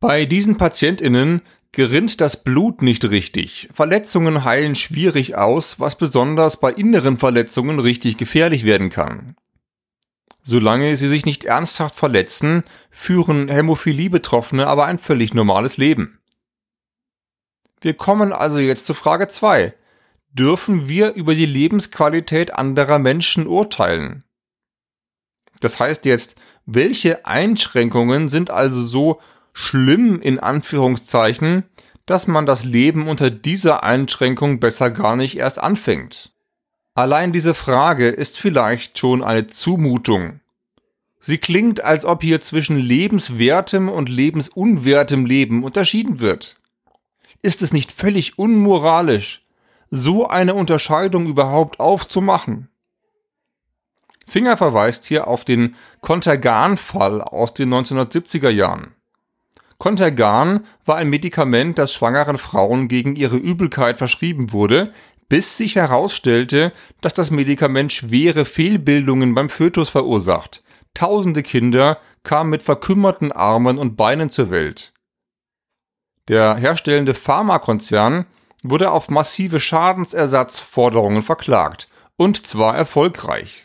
Bei 0.00 0.24
diesen 0.24 0.56
PatientInnen 0.56 1.42
gerinnt 1.70 2.20
das 2.20 2.42
Blut 2.42 2.82
nicht 2.82 3.08
richtig. 3.08 3.68
Verletzungen 3.72 4.44
heilen 4.44 4.74
schwierig 4.74 5.36
aus, 5.36 5.78
was 5.78 5.96
besonders 5.96 6.58
bei 6.58 6.72
inneren 6.72 7.18
Verletzungen 7.18 7.78
richtig 7.78 8.16
gefährlich 8.16 8.64
werden 8.64 8.90
kann. 8.90 9.36
Solange 10.42 10.96
sie 10.96 11.08
sich 11.08 11.24
nicht 11.24 11.44
ernsthaft 11.44 11.94
verletzen, 11.94 12.64
führen 12.90 13.48
Hämophilie-Betroffene 13.48 14.66
aber 14.66 14.86
ein 14.86 14.98
völlig 14.98 15.34
normales 15.34 15.76
Leben. 15.76 16.18
Wir 17.80 17.94
kommen 17.94 18.32
also 18.32 18.58
jetzt 18.58 18.86
zu 18.86 18.94
Frage 18.94 19.28
2. 19.28 19.74
Dürfen 20.32 20.88
wir 20.88 21.12
über 21.14 21.34
die 21.34 21.46
Lebensqualität 21.46 22.54
anderer 22.54 22.98
Menschen 22.98 23.46
urteilen? 23.46 24.24
Das 25.60 25.78
heißt 25.78 26.04
jetzt, 26.06 26.34
welche 26.66 27.24
Einschränkungen 27.26 28.28
sind 28.28 28.50
also 28.50 28.82
so 28.82 29.20
schlimm 29.52 30.20
in 30.20 30.40
Anführungszeichen, 30.40 31.64
dass 32.06 32.26
man 32.26 32.46
das 32.46 32.64
Leben 32.64 33.08
unter 33.08 33.30
dieser 33.30 33.84
Einschränkung 33.84 34.58
besser 34.58 34.90
gar 34.90 35.14
nicht 35.14 35.36
erst 35.36 35.60
anfängt? 35.60 36.31
Allein 36.94 37.32
diese 37.32 37.54
Frage 37.54 38.08
ist 38.08 38.38
vielleicht 38.38 38.98
schon 38.98 39.24
eine 39.24 39.46
Zumutung. 39.46 40.40
Sie 41.20 41.38
klingt, 41.38 41.82
als 41.82 42.04
ob 42.04 42.22
hier 42.22 42.40
zwischen 42.40 42.76
lebenswertem 42.76 43.88
und 43.88 44.10
lebensunwertem 44.10 45.24
Leben 45.24 45.64
unterschieden 45.64 46.20
wird. 46.20 46.58
Ist 47.40 47.62
es 47.62 47.72
nicht 47.72 47.92
völlig 47.92 48.38
unmoralisch, 48.38 49.42
so 49.90 50.28
eine 50.28 50.54
Unterscheidung 50.54 51.26
überhaupt 51.26 51.80
aufzumachen? 51.80 52.68
Singer 54.24 54.56
verweist 54.56 55.04
hier 55.04 55.28
auf 55.28 55.44
den 55.44 55.76
Contergan-Fall 56.02 57.22
aus 57.22 57.54
den 57.54 57.72
1970er 57.72 58.50
Jahren. 58.50 58.94
Contergan 59.78 60.64
war 60.84 60.96
ein 60.96 61.10
Medikament, 61.10 61.78
das 61.78 61.92
schwangeren 61.92 62.38
Frauen 62.38 62.86
gegen 62.86 63.16
ihre 63.16 63.36
Übelkeit 63.36 63.98
verschrieben 63.98 64.52
wurde, 64.52 64.92
bis 65.32 65.56
sich 65.56 65.76
herausstellte, 65.76 66.74
dass 67.00 67.14
das 67.14 67.30
Medikament 67.30 67.90
schwere 67.90 68.44
Fehlbildungen 68.44 69.34
beim 69.34 69.48
Fötus 69.48 69.88
verursacht. 69.88 70.62
Tausende 70.92 71.42
Kinder 71.42 71.96
kamen 72.22 72.50
mit 72.50 72.60
verkümmerten 72.60 73.32
Armen 73.32 73.78
und 73.78 73.96
Beinen 73.96 74.28
zur 74.28 74.50
Welt. 74.50 74.92
Der 76.28 76.56
herstellende 76.56 77.14
Pharmakonzern 77.14 78.26
wurde 78.62 78.90
auf 78.90 79.08
massive 79.08 79.58
Schadensersatzforderungen 79.58 81.22
verklagt, 81.22 81.88
und 82.18 82.46
zwar 82.46 82.76
erfolgreich. 82.76 83.64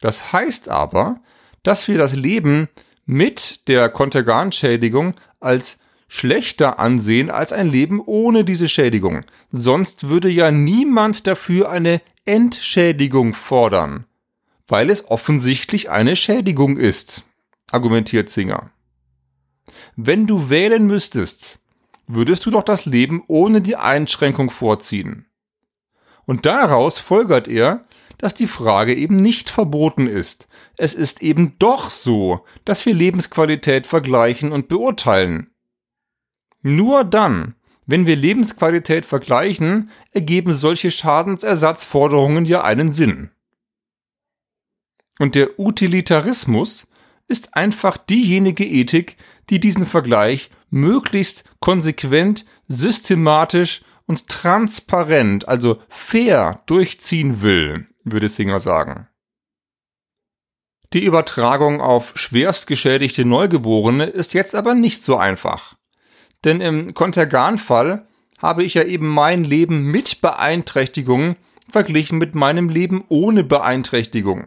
Das 0.00 0.32
heißt 0.32 0.70
aber, 0.70 1.20
dass 1.62 1.86
wir 1.86 1.98
das 1.98 2.14
Leben 2.14 2.70
mit 3.04 3.68
der 3.68 3.90
Konterganschädigung 3.90 5.16
als 5.38 5.76
schlechter 6.14 6.78
ansehen 6.78 7.30
als 7.30 7.52
ein 7.52 7.70
Leben 7.70 7.98
ohne 8.04 8.44
diese 8.44 8.68
Schädigung. 8.68 9.22
Sonst 9.50 10.10
würde 10.10 10.28
ja 10.28 10.50
niemand 10.50 11.26
dafür 11.26 11.70
eine 11.70 12.02
Entschädigung 12.26 13.32
fordern, 13.32 14.04
weil 14.68 14.90
es 14.90 15.10
offensichtlich 15.10 15.88
eine 15.88 16.14
Schädigung 16.14 16.76
ist, 16.76 17.24
argumentiert 17.70 18.28
Singer. 18.28 18.70
Wenn 19.96 20.26
du 20.26 20.50
wählen 20.50 20.86
müsstest, 20.86 21.60
würdest 22.06 22.44
du 22.44 22.50
doch 22.50 22.62
das 22.62 22.84
Leben 22.84 23.24
ohne 23.26 23.62
die 23.62 23.76
Einschränkung 23.76 24.50
vorziehen. 24.50 25.24
Und 26.26 26.44
daraus 26.44 26.98
folgert 26.98 27.48
er, 27.48 27.86
dass 28.18 28.34
die 28.34 28.48
Frage 28.48 28.94
eben 28.94 29.16
nicht 29.16 29.48
verboten 29.48 30.06
ist. 30.06 30.46
Es 30.76 30.92
ist 30.92 31.22
eben 31.22 31.54
doch 31.58 31.88
so, 31.88 32.44
dass 32.66 32.84
wir 32.84 32.92
Lebensqualität 32.92 33.86
vergleichen 33.86 34.52
und 34.52 34.68
beurteilen. 34.68 35.51
Nur 36.62 37.04
dann, 37.04 37.54
wenn 37.86 38.06
wir 38.06 38.16
Lebensqualität 38.16 39.04
vergleichen, 39.04 39.90
ergeben 40.12 40.52
solche 40.52 40.90
Schadensersatzforderungen 40.90 42.44
ja 42.44 42.62
einen 42.62 42.92
Sinn. 42.92 43.30
Und 45.18 45.34
der 45.34 45.58
Utilitarismus 45.58 46.86
ist 47.28 47.54
einfach 47.54 47.96
diejenige 47.96 48.64
Ethik, 48.64 49.16
die 49.50 49.60
diesen 49.60 49.86
Vergleich 49.86 50.50
möglichst 50.70 51.44
konsequent, 51.60 52.46
systematisch 52.66 53.82
und 54.06 54.28
transparent, 54.28 55.48
also 55.48 55.80
fair 55.88 56.62
durchziehen 56.66 57.42
will, 57.42 57.86
würde 58.04 58.28
Singer 58.28 58.58
sagen. 58.58 59.08
Die 60.92 61.04
Übertragung 61.04 61.80
auf 61.80 62.12
schwerst 62.16 62.66
geschädigte 62.66 63.24
Neugeborene 63.24 64.04
ist 64.04 64.34
jetzt 64.34 64.54
aber 64.54 64.74
nicht 64.74 65.02
so 65.02 65.16
einfach. 65.16 65.76
Denn 66.44 66.60
im 66.60 66.94
Kontergan-Fall 66.94 68.06
habe 68.38 68.64
ich 68.64 68.74
ja 68.74 68.82
eben 68.82 69.08
mein 69.08 69.44
Leben 69.44 69.90
mit 69.90 70.20
Beeinträchtigung 70.20 71.36
verglichen 71.70 72.18
mit 72.18 72.34
meinem 72.34 72.68
Leben 72.68 73.04
ohne 73.08 73.44
Beeinträchtigung. 73.44 74.46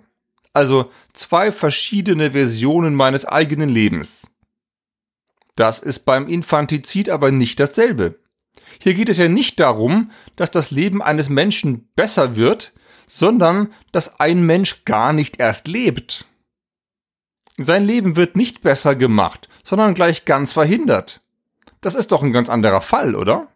Also 0.54 0.92
zwei 1.14 1.52
verschiedene 1.52 2.32
Versionen 2.32 2.96
meines 2.96 3.25
eigenen 3.25 3.70
Lebens. 3.70 4.32
Das 5.56 5.80
ist 5.80 6.06
beim 6.06 6.28
Infantizid 6.28 7.10
aber 7.10 7.32
nicht 7.32 7.60
dasselbe. 7.60 8.20
Hier 8.80 8.94
geht 8.94 9.10
es 9.10 9.18
ja 9.18 9.28
nicht 9.28 9.60
darum, 9.60 10.12
dass 10.36 10.52
das 10.52 10.72
Leben 10.72 11.02
eines 11.02 11.30
Menschen 11.30 11.90
besser 11.96 12.36
wird, 12.36 12.74
sondern 13.08 13.74
dass 13.92 14.20
ein 14.20 14.46
Mensch 14.46 14.84
gar 14.86 15.14
nicht 15.14 15.40
erst 15.40 15.68
lebt. 15.68 16.25
Sein 17.58 17.86
Leben 17.86 18.16
wird 18.16 18.36
nicht 18.36 18.62
besser 18.62 18.96
gemacht, 18.96 19.48
sondern 19.64 19.94
gleich 19.94 20.25
ganz 20.25 20.54
verhindert. 20.54 21.22
Das 21.86 21.94
ist 21.94 22.12
doch 22.12 22.24
ein 22.24 22.34
ganz 22.34 22.50
anderer 22.50 22.82
Fall, 22.82 23.13
oder? 23.13 23.48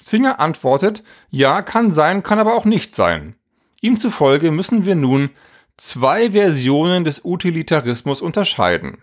Singer 0.00 0.38
antwortet, 0.38 1.02
ja, 1.28 1.60
kann 1.60 1.90
sein, 1.90 2.22
kann 2.22 2.38
aber 2.38 2.54
auch 2.54 2.64
nicht 2.64 2.94
sein. 2.94 3.34
Ihm 3.80 3.98
zufolge 3.98 4.52
müssen 4.52 4.86
wir 4.86 4.94
nun 4.94 5.30
zwei 5.76 6.30
Versionen 6.30 7.02
des 7.02 7.24
Utilitarismus 7.24 8.22
unterscheiden. 8.22 8.98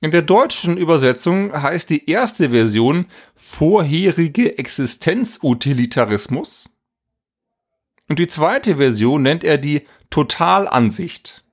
In 0.00 0.10
der 0.10 0.22
deutschen 0.22 0.76
Übersetzung 0.76 1.52
heißt 1.52 1.88
die 1.88 2.10
erste 2.10 2.50
Version 2.50 3.06
vorherige 3.36 4.58
Existenzutilitarismus 4.58 6.68
und 8.08 8.18
die 8.18 8.26
zweite 8.26 8.78
Version 8.78 9.22
nennt 9.22 9.44
er 9.44 9.56
die 9.56 9.86
Totalansicht. 10.10 11.44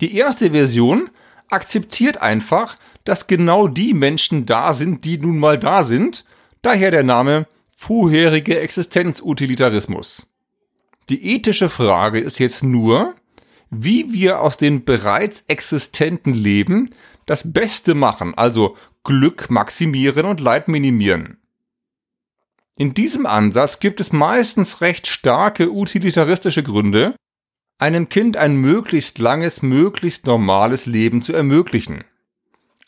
Die 0.00 0.14
erste 0.14 0.52
Version 0.52 1.10
akzeptiert 1.48 2.20
einfach, 2.22 2.76
dass 3.04 3.26
genau 3.26 3.68
die 3.68 3.94
Menschen 3.94 4.46
da 4.46 4.72
sind, 4.72 5.04
die 5.04 5.18
nun 5.18 5.38
mal 5.38 5.58
da 5.58 5.82
sind, 5.82 6.24
daher 6.62 6.90
der 6.90 7.02
Name 7.02 7.46
vorherige 7.76 8.60
Existenzutilitarismus. 8.60 10.26
Die 11.08 11.34
ethische 11.34 11.68
Frage 11.68 12.18
ist 12.18 12.38
jetzt 12.38 12.62
nur, 12.62 13.14
wie 13.70 14.12
wir 14.12 14.40
aus 14.40 14.56
den 14.56 14.84
bereits 14.84 15.44
existenten 15.48 16.32
Leben 16.32 16.90
das 17.26 17.52
Beste 17.52 17.94
machen, 17.94 18.34
also 18.34 18.76
Glück 19.02 19.50
maximieren 19.50 20.26
und 20.26 20.40
Leid 20.40 20.68
minimieren. 20.68 21.38
In 22.76 22.94
diesem 22.94 23.26
Ansatz 23.26 23.78
gibt 23.78 24.00
es 24.00 24.12
meistens 24.12 24.80
recht 24.80 25.06
starke 25.06 25.70
utilitaristische 25.70 26.62
Gründe, 26.62 27.14
einem 27.78 28.08
Kind 28.08 28.36
ein 28.36 28.56
möglichst 28.56 29.18
langes, 29.18 29.62
möglichst 29.62 30.26
normales 30.26 30.86
Leben 30.86 31.22
zu 31.22 31.32
ermöglichen. 31.32 32.04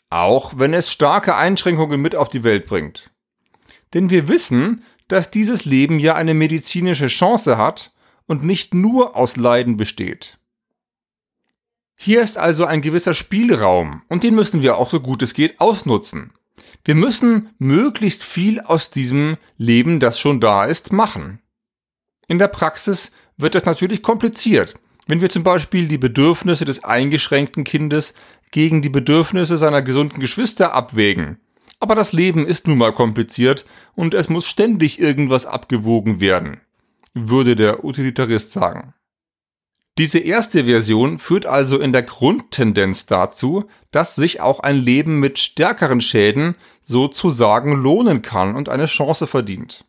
Auch 0.09 0.53
wenn 0.57 0.73
es 0.73 0.91
starke 0.91 1.35
Einschränkungen 1.35 2.01
mit 2.01 2.15
auf 2.15 2.29
die 2.29 2.43
Welt 2.43 2.65
bringt. 2.65 3.11
Denn 3.93 4.09
wir 4.09 4.27
wissen, 4.27 4.83
dass 5.07 5.31
dieses 5.31 5.65
Leben 5.65 5.99
ja 5.99 6.15
eine 6.15 6.33
medizinische 6.33 7.07
Chance 7.07 7.57
hat 7.57 7.91
und 8.25 8.43
nicht 8.43 8.73
nur 8.73 9.15
aus 9.15 9.37
Leiden 9.37 9.77
besteht. 9.77 10.37
Hier 11.99 12.21
ist 12.21 12.37
also 12.37 12.65
ein 12.65 12.81
gewisser 12.81 13.15
Spielraum 13.15 14.03
und 14.07 14.23
den 14.23 14.35
müssen 14.35 14.61
wir 14.61 14.77
auch 14.77 14.89
so 14.89 14.99
gut 14.99 15.21
es 15.21 15.33
geht 15.33 15.59
ausnutzen. 15.59 16.31
Wir 16.83 16.95
müssen 16.95 17.49
möglichst 17.57 18.23
viel 18.23 18.61
aus 18.61 18.91
diesem 18.91 19.37
Leben, 19.57 19.99
das 19.99 20.19
schon 20.19 20.39
da 20.39 20.65
ist, 20.65 20.93
machen. 20.93 21.41
In 22.27 22.39
der 22.39 22.49
Praxis 22.49 23.11
wird 23.37 23.55
das 23.55 23.65
natürlich 23.65 24.03
kompliziert, 24.03 24.75
wenn 25.07 25.21
wir 25.21 25.29
zum 25.29 25.43
Beispiel 25.43 25.87
die 25.87 25.97
Bedürfnisse 25.97 26.65
des 26.65 26.83
eingeschränkten 26.83 27.63
Kindes 27.63 28.13
gegen 28.51 28.81
die 28.81 28.89
Bedürfnisse 28.89 29.57
seiner 29.57 29.81
gesunden 29.81 30.19
Geschwister 30.19 30.73
abwägen. 30.73 31.39
Aber 31.79 31.95
das 31.95 32.11
Leben 32.11 32.47
ist 32.47 32.67
nun 32.67 32.77
mal 32.77 32.93
kompliziert 32.93 33.65
und 33.95 34.13
es 34.13 34.29
muss 34.29 34.47
ständig 34.47 34.99
irgendwas 34.99 35.45
abgewogen 35.45 36.19
werden, 36.19 36.61
würde 37.13 37.55
der 37.55 37.83
Utilitarist 37.85 38.51
sagen. 38.51 38.93
Diese 39.97 40.19
erste 40.19 40.65
Version 40.65 41.17
führt 41.17 41.47
also 41.47 41.79
in 41.79 41.91
der 41.91 42.03
Grundtendenz 42.03 43.07
dazu, 43.07 43.65
dass 43.89 44.15
sich 44.15 44.41
auch 44.41 44.59
ein 44.59 44.77
Leben 44.77 45.19
mit 45.19 45.39
stärkeren 45.39 46.01
Schäden 46.01 46.55
sozusagen 46.83 47.73
lohnen 47.73 48.21
kann 48.21 48.55
und 48.55 48.69
eine 48.69 48.85
Chance 48.85 49.25
verdient. 49.25 49.85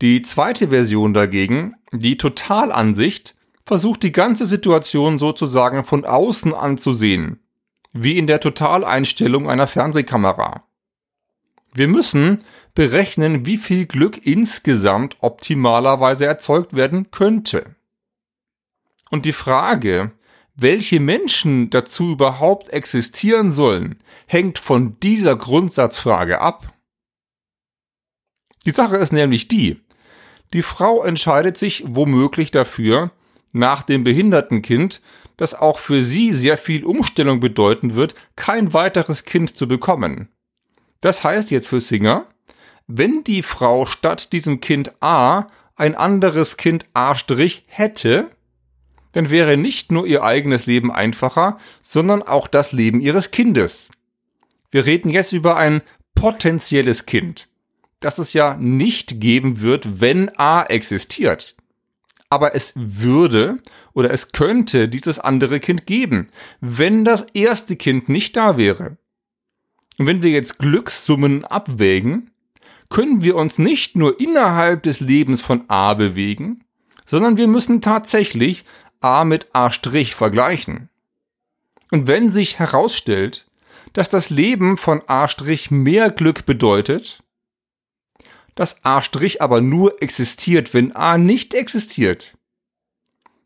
Die 0.00 0.22
zweite 0.22 0.68
Version 0.68 1.14
dagegen, 1.14 1.74
die 1.92 2.16
Totalansicht, 2.16 3.34
versucht 3.64 4.02
die 4.02 4.12
ganze 4.12 4.46
Situation 4.46 5.18
sozusagen 5.18 5.84
von 5.84 6.04
außen 6.04 6.52
anzusehen, 6.52 7.40
wie 7.92 8.18
in 8.18 8.26
der 8.26 8.40
Totaleinstellung 8.40 9.48
einer 9.48 9.66
Fernsehkamera. 9.66 10.64
Wir 11.72 11.88
müssen 11.88 12.38
berechnen, 12.74 13.46
wie 13.46 13.56
viel 13.56 13.86
Glück 13.86 14.26
insgesamt 14.26 15.16
optimalerweise 15.20 16.26
erzeugt 16.26 16.74
werden 16.74 17.10
könnte. 17.10 17.74
Und 19.10 19.24
die 19.24 19.32
Frage, 19.32 20.12
welche 20.56 21.00
Menschen 21.00 21.70
dazu 21.70 22.12
überhaupt 22.12 22.68
existieren 22.68 23.50
sollen, 23.50 23.98
hängt 24.26 24.58
von 24.58 24.98
dieser 25.00 25.36
Grundsatzfrage 25.36 26.40
ab. 26.40 26.72
Die 28.64 28.70
Sache 28.70 28.96
ist 28.96 29.12
nämlich 29.12 29.48
die, 29.48 29.83
die 30.52 30.62
Frau 30.62 31.02
entscheidet 31.02 31.58
sich 31.58 31.84
womöglich 31.86 32.50
dafür, 32.50 33.10
nach 33.52 33.82
dem 33.82 34.04
behinderten 34.04 34.62
Kind, 34.62 35.00
das 35.36 35.54
auch 35.54 35.78
für 35.78 36.04
sie 36.04 36.32
sehr 36.32 36.58
viel 36.58 36.84
Umstellung 36.84 37.40
bedeuten 37.40 37.94
wird, 37.94 38.14
kein 38.36 38.72
weiteres 38.72 39.24
Kind 39.24 39.56
zu 39.56 39.66
bekommen. 39.66 40.28
Das 41.00 41.24
heißt 41.24 41.50
jetzt 41.50 41.68
für 41.68 41.80
Singer, 41.80 42.26
wenn 42.86 43.24
die 43.24 43.42
Frau 43.42 43.86
statt 43.86 44.32
diesem 44.32 44.60
Kind 44.60 44.92
A 45.00 45.46
ein 45.76 45.94
anderes 45.94 46.56
Kind 46.56 46.86
A' 46.94 47.16
hätte, 47.66 48.30
dann 49.12 49.30
wäre 49.30 49.56
nicht 49.56 49.92
nur 49.92 50.06
ihr 50.06 50.24
eigenes 50.24 50.66
Leben 50.66 50.92
einfacher, 50.92 51.58
sondern 51.82 52.22
auch 52.22 52.48
das 52.48 52.72
Leben 52.72 53.00
ihres 53.00 53.30
Kindes. 53.30 53.90
Wir 54.70 54.86
reden 54.86 55.08
jetzt 55.08 55.32
über 55.32 55.56
ein 55.56 55.82
potenzielles 56.14 57.06
Kind, 57.06 57.48
das 58.04 58.18
es 58.18 58.34
ja 58.34 58.56
nicht 58.60 59.18
geben 59.18 59.60
wird, 59.60 60.00
wenn 60.00 60.30
A 60.38 60.62
existiert. 60.62 61.56
Aber 62.28 62.54
es 62.54 62.74
würde 62.76 63.58
oder 63.94 64.10
es 64.10 64.32
könnte 64.32 64.88
dieses 64.90 65.18
andere 65.18 65.58
Kind 65.58 65.86
geben, 65.86 66.28
wenn 66.60 67.04
das 67.04 67.24
erste 67.32 67.76
Kind 67.76 68.10
nicht 68.10 68.36
da 68.36 68.58
wäre. 68.58 68.98
Und 69.96 70.06
wenn 70.06 70.22
wir 70.22 70.30
jetzt 70.30 70.58
Glückssummen 70.58 71.44
abwägen, 71.46 72.30
können 72.90 73.22
wir 73.22 73.36
uns 73.36 73.58
nicht 73.58 73.96
nur 73.96 74.20
innerhalb 74.20 74.82
des 74.82 75.00
Lebens 75.00 75.40
von 75.40 75.64
A 75.68 75.94
bewegen, 75.94 76.62
sondern 77.06 77.38
wir 77.38 77.48
müssen 77.48 77.80
tatsächlich 77.80 78.66
A 79.00 79.24
mit 79.24 79.48
A' 79.54 79.70
vergleichen. 79.70 80.90
Und 81.90 82.06
wenn 82.06 82.28
sich 82.28 82.58
herausstellt, 82.58 83.46
dass 83.94 84.10
das 84.10 84.28
Leben 84.28 84.76
von 84.76 85.00
A' 85.06 85.28
mehr 85.70 86.10
Glück 86.10 86.44
bedeutet, 86.44 87.23
dass 88.54 88.84
A' 88.84 89.02
aber 89.40 89.60
nur 89.60 90.02
existiert, 90.02 90.74
wenn 90.74 90.92
A 90.94 91.18
nicht 91.18 91.54
existiert, 91.54 92.36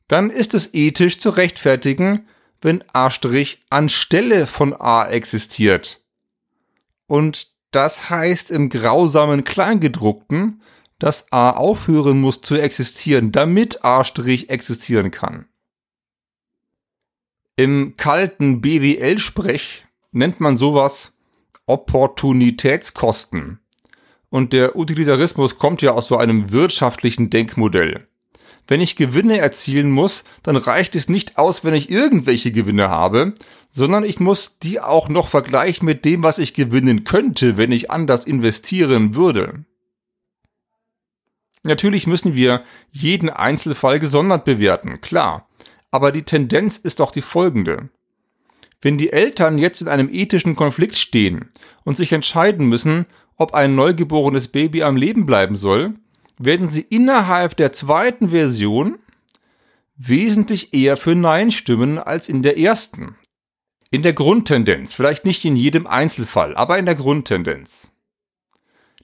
dann 0.06 0.30
ist 0.30 0.54
es 0.54 0.72
ethisch 0.72 1.18
zu 1.18 1.30
rechtfertigen, 1.30 2.26
wenn 2.60 2.82
A' 2.92 3.10
anstelle 3.70 4.46
von 4.46 4.74
A 4.78 5.08
existiert. 5.08 6.02
Und 7.06 7.52
das 7.70 8.10
heißt 8.10 8.50
im 8.50 8.68
grausamen 8.68 9.44
Kleingedruckten, 9.44 10.62
dass 10.98 11.30
A 11.32 11.50
aufhören 11.50 12.20
muss 12.20 12.40
zu 12.40 12.56
existieren, 12.56 13.30
damit 13.32 13.84
A' 13.84 14.04
existieren 14.16 15.10
kann. 15.10 15.46
Im 17.56 17.96
kalten 17.96 18.60
BWL-Sprech 18.60 19.84
nennt 20.12 20.40
man 20.40 20.56
sowas 20.56 21.12
Opportunitätskosten. 21.66 23.60
Und 24.30 24.52
der 24.52 24.76
Utilitarismus 24.76 25.58
kommt 25.58 25.82
ja 25.82 25.92
aus 25.92 26.08
so 26.08 26.16
einem 26.16 26.52
wirtschaftlichen 26.52 27.30
Denkmodell. 27.30 28.06
Wenn 28.66 28.82
ich 28.82 28.96
Gewinne 28.96 29.38
erzielen 29.38 29.90
muss, 29.90 30.24
dann 30.42 30.56
reicht 30.56 30.94
es 30.94 31.08
nicht 31.08 31.38
aus, 31.38 31.64
wenn 31.64 31.72
ich 31.72 31.90
irgendwelche 31.90 32.52
Gewinne 32.52 32.90
habe, 32.90 33.32
sondern 33.72 34.04
ich 34.04 34.20
muss 34.20 34.58
die 34.58 34.80
auch 34.80 35.08
noch 35.08 35.28
vergleichen 35.28 35.86
mit 35.86 36.04
dem, 36.04 36.22
was 36.22 36.38
ich 36.38 36.52
gewinnen 36.52 37.04
könnte, 37.04 37.56
wenn 37.56 37.72
ich 37.72 37.90
anders 37.90 38.26
investieren 38.26 39.14
würde. 39.14 39.64
Natürlich 41.62 42.06
müssen 42.06 42.34
wir 42.34 42.62
jeden 42.90 43.30
Einzelfall 43.30 43.98
gesondert 43.98 44.44
bewerten, 44.44 45.00
klar. 45.00 45.48
Aber 45.90 46.12
die 46.12 46.22
Tendenz 46.22 46.76
ist 46.76 47.00
doch 47.00 47.10
die 47.10 47.22
folgende. 47.22 47.88
Wenn 48.80 48.98
die 48.98 49.12
Eltern 49.12 49.58
jetzt 49.58 49.80
in 49.80 49.88
einem 49.88 50.08
ethischen 50.10 50.54
Konflikt 50.54 50.98
stehen 50.98 51.50
und 51.84 51.96
sich 51.96 52.12
entscheiden 52.12 52.68
müssen, 52.68 53.06
ob 53.38 53.54
ein 53.54 53.74
neugeborenes 53.74 54.48
Baby 54.48 54.82
am 54.82 54.96
Leben 54.96 55.24
bleiben 55.24 55.56
soll, 55.56 55.94
werden 56.38 56.68
sie 56.68 56.82
innerhalb 56.82 57.56
der 57.56 57.72
zweiten 57.72 58.30
Version 58.30 58.98
wesentlich 59.96 60.74
eher 60.74 60.96
für 60.96 61.14
Nein 61.14 61.50
stimmen 61.50 61.98
als 61.98 62.28
in 62.28 62.42
der 62.42 62.58
ersten. 62.58 63.16
In 63.90 64.02
der 64.02 64.12
Grundtendenz, 64.12 64.92
vielleicht 64.92 65.24
nicht 65.24 65.44
in 65.44 65.56
jedem 65.56 65.86
Einzelfall, 65.86 66.54
aber 66.56 66.78
in 66.78 66.84
der 66.84 66.94
Grundtendenz. 66.94 67.88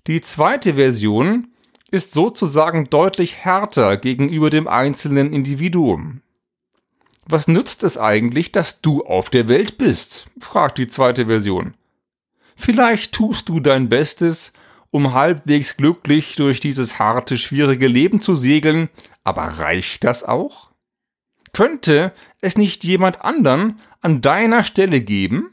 Die 0.07 0.21
zweite 0.21 0.75
Version 0.75 1.49
ist 1.91 2.13
sozusagen 2.13 2.91
deutlich 2.91 3.37
härter 3.37 3.97
gegenüber 3.97 4.51
dem 4.51 4.69
einzelnen 4.69 5.33
Individuum. 5.33 6.21
Was 7.27 7.49
nützt 7.49 7.83
es 7.83 7.97
eigentlich, 7.97 8.53
dass 8.53 8.83
du 8.83 9.03
auf 9.05 9.31
der 9.31 9.49
Welt 9.49 9.79
bist? 9.79 10.27
fragt 10.39 10.77
die 10.77 10.89
zweite 10.89 11.27
Version. 11.27 11.75
Vielleicht 12.57 13.13
tust 13.13 13.49
du 13.49 13.61
dein 13.61 13.89
Bestes, 13.89 14.53
um 14.91 15.13
halbwegs 15.13 15.77
glücklich 15.77 16.37
durch 16.37 16.61
dieses 16.61 16.99
harte, 16.99 17.37
schwierige 17.37 17.89
Leben 17.89 18.21
zu 18.21 18.35
segeln, 18.35 18.89
aber 19.25 19.43
reicht 19.43 20.05
das 20.05 20.23
auch? 20.23 20.71
Könnte 21.53 22.13
es 22.41 22.57
nicht 22.57 22.85
jemand 22.85 23.25
anderen 23.25 23.81
an 24.01 24.21
deiner 24.21 24.65
Stelle 24.65 25.01
geben, 25.01 25.53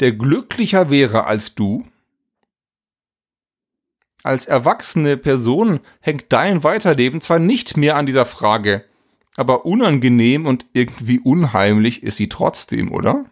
der 0.00 0.12
glücklicher 0.12 0.90
wäre 0.90 1.24
als 1.24 1.54
du? 1.54 1.84
Als 4.22 4.46
erwachsene 4.46 5.16
Person 5.16 5.80
hängt 6.00 6.32
dein 6.32 6.62
Weiterleben 6.64 7.20
zwar 7.20 7.38
nicht 7.38 7.76
mehr 7.76 7.96
an 7.96 8.06
dieser 8.06 8.26
Frage, 8.26 8.84
aber 9.36 9.64
unangenehm 9.64 10.46
und 10.46 10.66
irgendwie 10.72 11.20
unheimlich 11.20 12.02
ist 12.02 12.16
sie 12.16 12.28
trotzdem, 12.28 12.92
oder? 12.92 13.24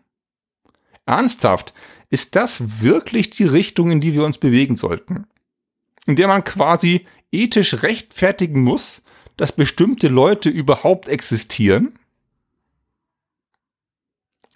Ernsthaft, 1.04 1.74
ist 2.10 2.36
das 2.36 2.80
wirklich 2.82 3.30
die 3.30 3.44
Richtung, 3.44 3.90
in 3.90 4.00
die 4.00 4.14
wir 4.14 4.24
uns 4.24 4.38
bewegen 4.38 4.76
sollten? 4.76 5.26
In 6.06 6.16
der 6.16 6.28
man 6.28 6.44
quasi 6.44 7.04
ethisch 7.32 7.82
rechtfertigen 7.82 8.62
muss, 8.62 9.02
dass 9.36 9.52
bestimmte 9.52 10.08
Leute 10.08 10.48
überhaupt 10.48 11.08
existieren? 11.08 11.98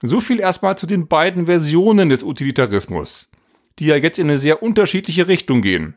So 0.02 0.20
viel 0.20 0.40
erstmal 0.40 0.78
zu 0.78 0.86
den 0.86 1.08
beiden 1.08 1.46
Versionen 1.46 2.08
des 2.08 2.22
Utilitarismus, 2.22 3.28
die 3.78 3.86
ja 3.86 3.96
jetzt 3.96 4.18
in 4.18 4.30
eine 4.30 4.38
sehr 4.38 4.62
unterschiedliche 4.62 5.28
Richtung 5.28 5.60
gehen. 5.60 5.96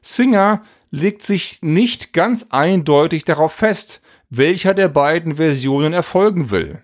Singer 0.00 0.62
legt 0.90 1.22
sich 1.22 1.58
nicht 1.60 2.12
ganz 2.12 2.46
eindeutig 2.50 3.24
darauf 3.24 3.52
fest, 3.52 4.00
welcher 4.30 4.74
der 4.74 4.88
beiden 4.88 5.36
Versionen 5.36 5.92
erfolgen 5.92 6.50
will. 6.50 6.83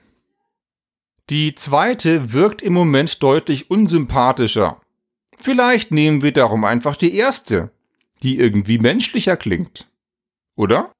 Die 1.30 1.54
zweite 1.54 2.32
wirkt 2.32 2.60
im 2.60 2.72
Moment 2.72 3.22
deutlich 3.22 3.70
unsympathischer. 3.70 4.80
Vielleicht 5.38 5.92
nehmen 5.92 6.22
wir 6.22 6.32
darum 6.32 6.64
einfach 6.64 6.96
die 6.96 7.14
erste, 7.14 7.70
die 8.24 8.36
irgendwie 8.36 8.78
menschlicher 8.78 9.36
klingt. 9.36 9.88
Oder? 10.56 10.90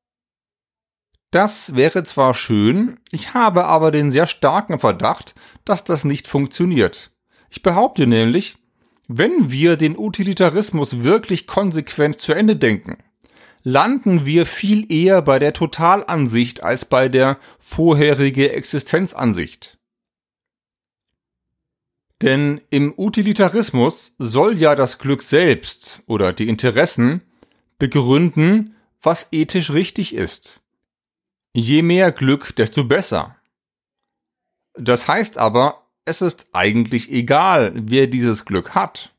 Das 1.32 1.74
wäre 1.74 2.04
zwar 2.04 2.34
schön, 2.34 3.00
ich 3.10 3.34
habe 3.34 3.64
aber 3.64 3.90
den 3.90 4.12
sehr 4.12 4.28
starken 4.28 4.78
Verdacht, 4.78 5.34
dass 5.64 5.82
das 5.82 6.04
nicht 6.04 6.28
funktioniert. 6.28 7.10
Ich 7.50 7.64
behaupte 7.64 8.06
nämlich, 8.06 8.56
wenn 9.08 9.50
wir 9.50 9.76
den 9.76 9.98
Utilitarismus 9.98 11.02
wirklich 11.02 11.48
konsequent 11.48 12.20
zu 12.20 12.34
Ende 12.34 12.54
denken, 12.54 12.98
landen 13.64 14.24
wir 14.26 14.46
viel 14.46 14.92
eher 14.92 15.22
bei 15.22 15.40
der 15.40 15.54
Totalansicht 15.54 16.62
als 16.62 16.84
bei 16.84 17.08
der 17.08 17.36
vorherige 17.58 18.52
Existenzansicht. 18.52 19.79
Denn 22.22 22.60
im 22.70 22.92
Utilitarismus 22.96 24.14
soll 24.18 24.58
ja 24.58 24.74
das 24.74 24.98
Glück 24.98 25.22
selbst 25.22 26.02
oder 26.06 26.32
die 26.32 26.48
Interessen 26.48 27.22
begründen, 27.78 28.76
was 29.00 29.28
ethisch 29.32 29.70
richtig 29.70 30.14
ist. 30.14 30.60
Je 31.54 31.82
mehr 31.82 32.12
Glück, 32.12 32.54
desto 32.56 32.84
besser. 32.84 33.36
Das 34.74 35.08
heißt 35.08 35.38
aber, 35.38 35.86
es 36.04 36.20
ist 36.20 36.46
eigentlich 36.52 37.10
egal, 37.10 37.72
wer 37.74 38.06
dieses 38.06 38.44
Glück 38.44 38.74
hat. 38.74 39.12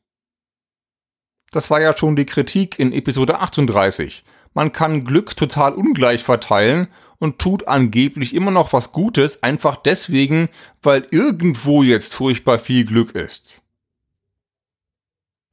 Das 1.50 1.70
war 1.70 1.80
ja 1.80 1.96
schon 1.96 2.16
die 2.16 2.26
Kritik 2.26 2.78
in 2.78 2.92
Episode 2.92 3.40
38. 3.40 4.24
Man 4.54 4.72
kann 4.72 5.04
Glück 5.04 5.36
total 5.36 5.72
ungleich 5.74 6.22
verteilen 6.22 6.88
und 7.22 7.38
tut 7.38 7.68
angeblich 7.68 8.34
immer 8.34 8.50
noch 8.50 8.72
was 8.72 8.90
Gutes, 8.90 9.44
einfach 9.44 9.76
deswegen, 9.76 10.48
weil 10.82 11.06
irgendwo 11.12 11.84
jetzt 11.84 12.14
furchtbar 12.14 12.58
viel 12.58 12.84
Glück 12.84 13.12
ist. 13.12 13.62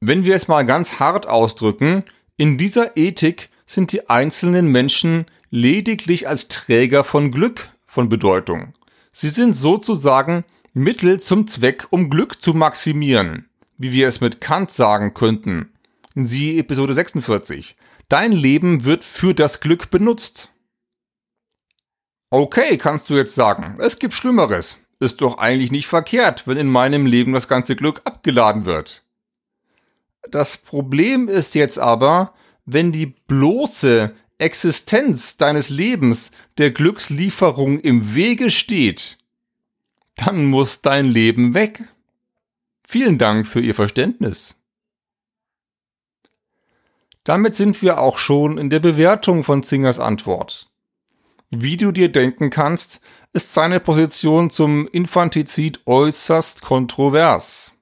Wenn 0.00 0.24
wir 0.24 0.34
es 0.34 0.48
mal 0.48 0.66
ganz 0.66 0.98
hart 0.98 1.28
ausdrücken, 1.28 2.02
in 2.36 2.58
dieser 2.58 2.96
Ethik 2.96 3.50
sind 3.66 3.92
die 3.92 4.10
einzelnen 4.10 4.66
Menschen 4.66 5.26
lediglich 5.50 6.26
als 6.26 6.48
Träger 6.48 7.04
von 7.04 7.30
Glück 7.30 7.68
von 7.86 8.08
Bedeutung. 8.08 8.72
Sie 9.12 9.28
sind 9.28 9.54
sozusagen 9.54 10.44
Mittel 10.72 11.20
zum 11.20 11.46
Zweck, 11.46 11.86
um 11.90 12.10
Glück 12.10 12.42
zu 12.42 12.52
maximieren, 12.52 13.48
wie 13.78 13.92
wir 13.92 14.08
es 14.08 14.20
mit 14.20 14.40
Kant 14.40 14.72
sagen 14.72 15.14
könnten. 15.14 15.70
Sie 16.16 16.58
Episode 16.58 16.94
46. 16.94 17.76
Dein 18.08 18.32
Leben 18.32 18.84
wird 18.84 19.04
für 19.04 19.34
das 19.34 19.60
Glück 19.60 19.90
benutzt. 19.90 20.50
Okay, 22.32 22.78
kannst 22.78 23.10
du 23.10 23.14
jetzt 23.14 23.34
sagen, 23.34 23.76
es 23.80 23.98
gibt 23.98 24.14
Schlimmeres. 24.14 24.78
Ist 25.00 25.20
doch 25.20 25.38
eigentlich 25.38 25.72
nicht 25.72 25.88
verkehrt, 25.88 26.46
wenn 26.46 26.56
in 26.56 26.68
meinem 26.68 27.06
Leben 27.06 27.32
das 27.32 27.48
ganze 27.48 27.74
Glück 27.74 28.02
abgeladen 28.04 28.66
wird. 28.66 29.02
Das 30.30 30.56
Problem 30.56 31.26
ist 31.26 31.56
jetzt 31.56 31.78
aber, 31.78 32.32
wenn 32.66 32.92
die 32.92 33.06
bloße 33.06 34.14
Existenz 34.38 35.38
deines 35.38 35.70
Lebens 35.70 36.30
der 36.56 36.70
Glückslieferung 36.70 37.80
im 37.80 38.14
Wege 38.14 38.52
steht, 38.52 39.18
dann 40.14 40.44
muss 40.44 40.82
dein 40.82 41.06
Leben 41.06 41.54
weg. 41.54 41.82
Vielen 42.86 43.18
Dank 43.18 43.48
für 43.48 43.60
Ihr 43.60 43.74
Verständnis. 43.74 44.54
Damit 47.24 47.54
sind 47.54 47.82
wir 47.82 48.00
auch 48.00 48.18
schon 48.18 48.56
in 48.56 48.70
der 48.70 48.80
Bewertung 48.80 49.42
von 49.42 49.62
Zingers 49.62 49.98
Antwort. 49.98 50.69
Wie 51.50 51.76
du 51.76 51.90
dir 51.90 52.10
denken 52.12 52.48
kannst, 52.50 53.00
ist 53.32 53.52
seine 53.52 53.80
Position 53.80 54.50
zum 54.50 54.86
Infantizid 54.86 55.80
äußerst 55.84 56.62
kontrovers. 56.62 57.72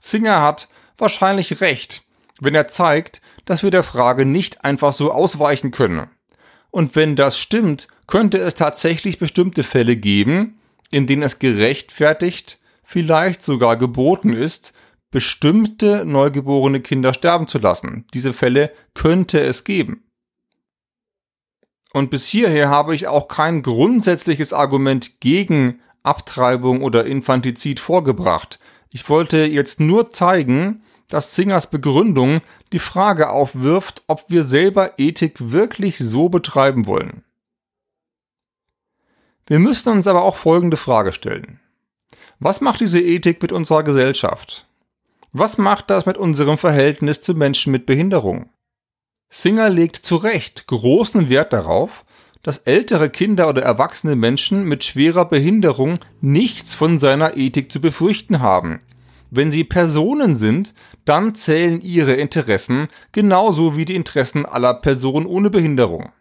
Singer 0.00 0.42
hat 0.42 0.68
wahrscheinlich 0.98 1.62
recht, 1.62 2.04
wenn 2.40 2.54
er 2.54 2.68
zeigt, 2.68 3.22
dass 3.46 3.62
wir 3.62 3.70
der 3.70 3.82
Frage 3.82 4.26
nicht 4.26 4.64
einfach 4.64 4.92
so 4.92 5.12
ausweichen 5.12 5.70
können. 5.70 6.10
Und 6.70 6.94
wenn 6.94 7.16
das 7.16 7.38
stimmt, 7.38 7.88
könnte 8.06 8.38
es 8.38 8.54
tatsächlich 8.54 9.18
bestimmte 9.18 9.62
Fälle 9.62 9.96
geben, 9.96 10.58
in 10.90 11.06
denen 11.06 11.22
es 11.22 11.38
gerechtfertigt, 11.38 12.58
vielleicht 12.84 13.42
sogar 13.42 13.76
geboten 13.78 14.34
ist, 14.34 14.74
bestimmte 15.10 16.04
neugeborene 16.04 16.80
Kinder 16.80 17.14
sterben 17.14 17.46
zu 17.46 17.58
lassen. 17.58 18.06
Diese 18.12 18.34
Fälle 18.34 18.72
könnte 18.92 19.40
es 19.40 19.64
geben. 19.64 20.04
Und 21.92 22.10
bis 22.10 22.26
hierher 22.26 22.70
habe 22.70 22.94
ich 22.94 23.06
auch 23.06 23.28
kein 23.28 23.62
grundsätzliches 23.62 24.52
Argument 24.52 25.20
gegen 25.20 25.80
Abtreibung 26.02 26.82
oder 26.82 27.04
Infantizid 27.04 27.80
vorgebracht. 27.80 28.58
Ich 28.90 29.08
wollte 29.08 29.44
jetzt 29.44 29.80
nur 29.80 30.10
zeigen, 30.10 30.82
dass 31.08 31.34
Singers 31.34 31.68
Begründung 31.68 32.40
die 32.72 32.78
Frage 32.78 33.30
aufwirft, 33.30 34.02
ob 34.06 34.24
wir 34.28 34.44
selber 34.44 34.98
Ethik 34.98 35.50
wirklich 35.52 35.98
so 35.98 36.28
betreiben 36.30 36.86
wollen. 36.86 37.22
Wir 39.46 39.58
müssen 39.58 39.90
uns 39.90 40.06
aber 40.06 40.22
auch 40.22 40.36
folgende 40.36 40.78
Frage 40.78 41.12
stellen. 41.12 41.60
Was 42.38 42.60
macht 42.60 42.80
diese 42.80 43.00
Ethik 43.00 43.42
mit 43.42 43.52
unserer 43.52 43.82
Gesellschaft? 43.82 44.66
Was 45.32 45.58
macht 45.58 45.90
das 45.90 46.06
mit 46.06 46.16
unserem 46.16 46.58
Verhältnis 46.58 47.20
zu 47.20 47.34
Menschen 47.34 47.72
mit 47.72 47.86
Behinderung? 47.86 48.48
Singer 49.34 49.70
legt 49.70 49.96
zu 49.96 50.16
Recht 50.16 50.66
großen 50.66 51.30
Wert 51.30 51.54
darauf, 51.54 52.04
dass 52.42 52.58
ältere 52.58 53.08
Kinder 53.08 53.48
oder 53.48 53.62
erwachsene 53.62 54.14
Menschen 54.14 54.64
mit 54.64 54.84
schwerer 54.84 55.24
Behinderung 55.24 55.98
nichts 56.20 56.74
von 56.74 56.98
seiner 56.98 57.34
Ethik 57.38 57.72
zu 57.72 57.80
befürchten 57.80 58.40
haben. 58.40 58.82
Wenn 59.30 59.50
sie 59.50 59.64
Personen 59.64 60.34
sind, 60.34 60.74
dann 61.06 61.34
zählen 61.34 61.80
ihre 61.80 62.12
Interessen 62.12 62.88
genauso 63.12 63.74
wie 63.74 63.86
die 63.86 63.94
Interessen 63.94 64.44
aller 64.44 64.74
Personen 64.74 65.24
ohne 65.24 65.48
Behinderung. 65.48 66.12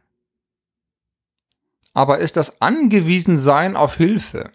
Aber 1.93 2.19
ist 2.19 2.37
das 2.37 2.61
Angewiesensein 2.61 3.75
auf 3.75 3.97
Hilfe? 3.97 4.51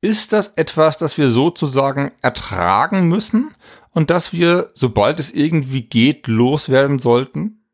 Ist 0.00 0.32
das 0.32 0.54
etwas, 0.56 0.98
das 0.98 1.18
wir 1.18 1.30
sozusagen 1.30 2.10
ertragen 2.20 3.06
müssen 3.06 3.54
und 3.94 4.10
dass 4.10 4.32
wir, 4.32 4.70
sobald 4.74 5.20
es 5.20 5.30
irgendwie 5.30 5.82
geht, 5.82 6.26
loswerden 6.26 6.98
sollten? 6.98 7.64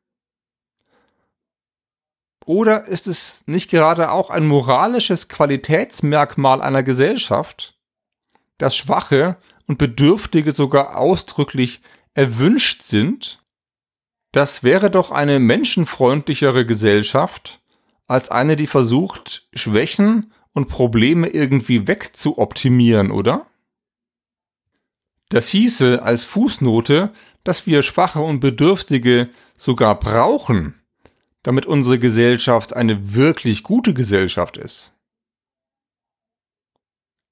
Oder 2.45 2.87
ist 2.87 3.07
es 3.07 3.43
nicht 3.47 3.71
gerade 3.71 4.11
auch 4.11 4.31
ein 4.31 4.47
moralisches 4.47 5.29
Qualitätsmerkmal 5.29 6.61
einer 6.63 6.83
Gesellschaft, 6.83 7.79
dass 8.59 8.77
Schwache 8.77 9.37
und 9.67 9.79
Bedürftige 9.79 10.53
sogar 10.53 10.97
ausdrücklich 10.97 11.81
erwünscht 12.15 12.83
sind? 12.83 13.43
Das 14.33 14.63
wäre 14.63 14.91
doch 14.91 15.11
eine 15.11 15.41
menschenfreundlichere 15.41 16.67
Gesellschaft 16.67 17.61
als 18.07 18.31
eine, 18.31 18.57
die 18.57 18.67
versucht, 18.67 19.49
Schwächen 19.55 20.33
und 20.53 20.69
Probleme 20.69 21.29
irgendwie 21.29 21.87
wegzuoptimieren, 21.87 23.11
oder? 23.11 23.47
Das 25.31 25.49
hieße 25.49 26.03
als 26.03 26.25
Fußnote, 26.25 27.13
dass 27.45 27.67
wir 27.67 27.83
Schwache 27.83 28.21
und 28.21 28.41
Bedürftige 28.41 29.31
sogar 29.57 29.99
brauchen, 29.99 30.75
damit 31.43 31.65
unsere 31.67 31.99
Gesellschaft 31.99 32.77
eine 32.77 33.15
wirklich 33.15 33.63
gute 33.63 33.95
Gesellschaft 33.95 34.59
ist. 34.59 34.93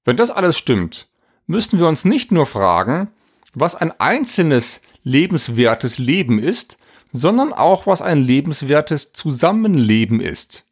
Wenn 0.05 0.17
das 0.17 0.31
alles 0.31 0.57
stimmt, 0.57 1.07
müssen 1.45 1.77
wir 1.77 1.87
uns 1.87 2.05
nicht 2.05 2.31
nur 2.31 2.45
fragen, 2.47 3.09
was 3.53 3.75
ein 3.75 3.91
einzelnes 3.99 4.81
lebenswertes 5.03 5.97
Leben 5.97 6.39
ist, 6.39 6.77
sondern 7.11 7.53
auch 7.53 7.85
was 7.85 8.01
ein 8.01 8.23
lebenswertes 8.23 9.13
Zusammenleben 9.13 10.21
ist. 10.21 10.63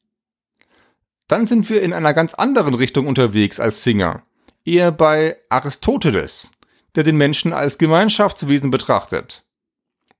dann 1.28 1.46
sind 1.46 1.70
wir 1.70 1.82
in 1.82 1.92
einer 1.92 2.14
ganz 2.14 2.34
anderen 2.34 2.74
Richtung 2.74 3.06
unterwegs 3.06 3.60
als 3.60 3.84
Singer. 3.84 4.24
Eher 4.64 4.92
bei 4.92 5.38
Aristoteles, 5.50 6.50
der 6.98 7.04
den 7.04 7.16
Menschen 7.16 7.54
als 7.54 7.78
Gemeinschaftswesen 7.78 8.72
betrachtet. 8.72 9.46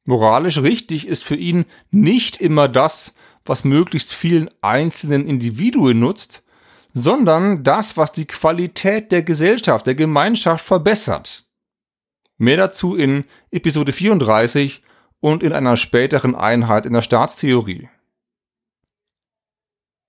Moralisch 0.06 0.60
richtig 0.60 1.08
ist 1.08 1.24
für 1.24 1.36
ihn 1.36 1.66
nicht 1.90 2.38
immer 2.38 2.70
das, 2.70 3.16
was 3.46 3.64
möglichst 3.64 4.14
vielen 4.14 4.48
einzelnen 4.62 5.26
Individuen 5.26 6.00
nutzt, 6.00 6.44
sondern 6.94 7.64
das, 7.64 7.98
was 7.98 8.12
die 8.12 8.26
Qualität 8.26 9.12
der 9.12 9.24
Gesellschaft, 9.24 9.88
der 9.88 9.96
Gemeinschaft 9.96 10.64
verbessert. 10.64 11.46
Mehr 12.38 12.58
dazu 12.58 12.96
in 12.96 13.26
Episode 13.50 13.92
34 13.92 14.84
und 15.20 15.42
in 15.42 15.54
einer 15.54 15.78
späteren 15.78 16.36
Einheit 16.36 16.86
in 16.86 16.94
der 16.94 17.02
Staatstheorie. 17.02 17.90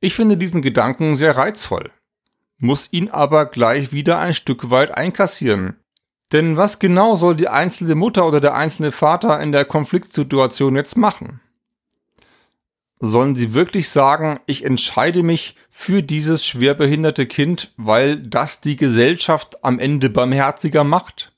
Ich 0.00 0.14
finde 0.14 0.36
diesen 0.36 0.60
Gedanken 0.60 1.16
sehr 1.16 1.34
reizvoll, 1.34 1.90
muss 2.58 2.92
ihn 2.92 3.08
aber 3.08 3.46
gleich 3.46 3.90
wieder 3.90 4.18
ein 4.18 4.34
Stück 4.34 4.68
weit 4.68 4.90
einkassieren. 4.90 5.78
Denn 6.32 6.56
was 6.56 6.78
genau 6.78 7.16
soll 7.16 7.36
die 7.36 7.48
einzelne 7.48 7.94
Mutter 7.94 8.26
oder 8.26 8.40
der 8.40 8.54
einzelne 8.54 8.92
Vater 8.92 9.40
in 9.40 9.52
der 9.52 9.64
Konfliktsituation 9.64 10.76
jetzt 10.76 10.96
machen? 10.96 11.40
Sollen 13.00 13.36
sie 13.36 13.54
wirklich 13.54 13.88
sagen, 13.88 14.40
ich 14.46 14.64
entscheide 14.64 15.22
mich 15.22 15.54
für 15.70 16.02
dieses 16.02 16.44
schwerbehinderte 16.44 17.26
Kind, 17.26 17.72
weil 17.76 18.16
das 18.18 18.60
die 18.60 18.76
Gesellschaft 18.76 19.64
am 19.64 19.78
Ende 19.78 20.10
barmherziger 20.10 20.82
macht? 20.82 21.32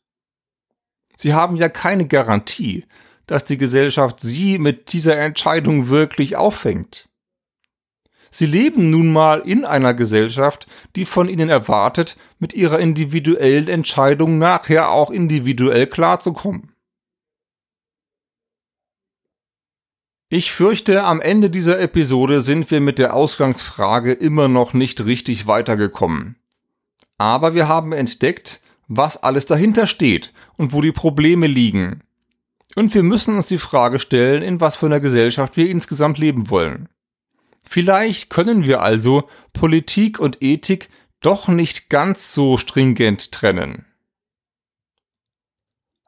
Sie 1.17 1.35
haben 1.35 1.57
ja 1.57 1.69
keine 1.69 2.07
Garantie, 2.07 2.87
dass 3.27 3.45
die 3.45 3.59
Gesellschaft 3.59 4.21
sie 4.21 4.59
mit 4.59 4.95
dieser 4.95 5.19
Entscheidung 5.19 5.89
wirklich 5.89 6.37
auffängt. 6.37 7.10
Sie 8.31 8.47
leben 8.47 8.91
nun 8.91 9.13
mal 9.13 9.41
in 9.41 9.65
einer 9.65 9.93
Gesellschaft, 9.93 10.67
die 10.95 11.05
von 11.05 11.29
ihnen 11.29 11.49
erwartet, 11.49 12.17
mit 12.39 12.55
ihrer 12.55 12.79
individuellen 12.79 13.69
Entscheidung 13.69 14.39
nachher 14.39 14.91
auch 14.91 15.11
individuell 15.11 15.87
klarzukommen. 15.87 16.73
Ich 20.33 20.53
fürchte, 20.53 21.03
am 21.03 21.21
Ende 21.21 21.51
dieser 21.51 21.81
Episode 21.81 22.41
sind 22.41 22.71
wir 22.71 22.81
mit 22.81 23.01
der 23.01 23.15
Ausgangsfrage 23.15 24.13
immer 24.13 24.47
noch 24.47 24.75
nicht 24.75 25.05
richtig 25.05 25.49
weitergekommen. 25.49 26.37
Aber 27.19 27.55
wir 27.55 27.67
haben 27.67 27.93
entdeckt, 27.93 28.61
was 28.87 29.21
alles 29.23 29.47
dahinter 29.47 29.89
steht 29.89 30.33
und 30.57 30.73
wo 30.73 30.83
die 30.83 30.93
Probleme 30.93 31.49
liegen. 31.49 32.03
Und 32.77 32.95
wir 32.95 33.03
müssen 33.03 33.35
uns 33.35 33.49
die 33.49 33.59
Frage 33.59 33.99
stellen, 33.99 34.45
in 34.45 34.61
was 34.61 34.77
für 34.77 34.87
einer 34.87 35.01
Gesellschaft 35.01 35.57
wir 35.57 35.69
insgesamt 35.69 36.19
leben 36.19 36.49
wollen. 36.49 36.89
Vielleicht 37.73 38.31
können 38.31 38.65
wir 38.65 38.83
also 38.83 39.29
Politik 39.53 40.19
und 40.19 40.43
Ethik 40.43 40.89
doch 41.21 41.47
nicht 41.47 41.89
ganz 41.89 42.35
so 42.35 42.59
stringent 42.59 43.31
trennen. 43.31 43.85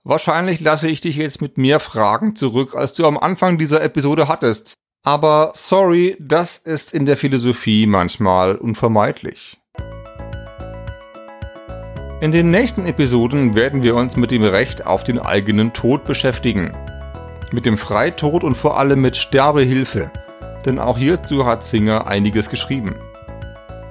Wahrscheinlich 0.02 0.58
lasse 0.58 0.88
ich 0.88 1.00
dich 1.00 1.14
jetzt 1.14 1.40
mit 1.40 1.58
mehr 1.58 1.78
Fragen 1.78 2.34
zurück, 2.34 2.74
als 2.74 2.94
du 2.94 3.06
am 3.06 3.16
Anfang 3.16 3.58
dieser 3.58 3.80
Episode 3.80 4.26
hattest. 4.26 4.74
Aber 5.04 5.52
sorry, 5.54 6.16
das 6.18 6.56
ist 6.56 6.92
in 6.92 7.06
der 7.06 7.16
Philosophie 7.16 7.86
manchmal 7.86 8.56
unvermeidlich. 8.56 9.60
In 12.20 12.32
den 12.32 12.50
nächsten 12.50 12.86
Episoden 12.86 13.54
werden 13.54 13.84
wir 13.84 13.94
uns 13.94 14.16
mit 14.16 14.32
dem 14.32 14.42
Recht 14.42 14.84
auf 14.84 15.04
den 15.04 15.20
eigenen 15.20 15.72
Tod 15.72 16.06
beschäftigen. 16.06 16.72
Mit 17.52 17.66
dem 17.66 17.78
Freitod 17.78 18.42
und 18.42 18.56
vor 18.56 18.80
allem 18.80 19.00
mit 19.00 19.16
Sterbehilfe 19.16 20.10
denn 20.66 20.78
auch 20.78 20.98
hierzu 20.98 21.46
hat 21.46 21.64
Singer 21.64 22.06
einiges 22.06 22.50
geschrieben. 22.50 22.94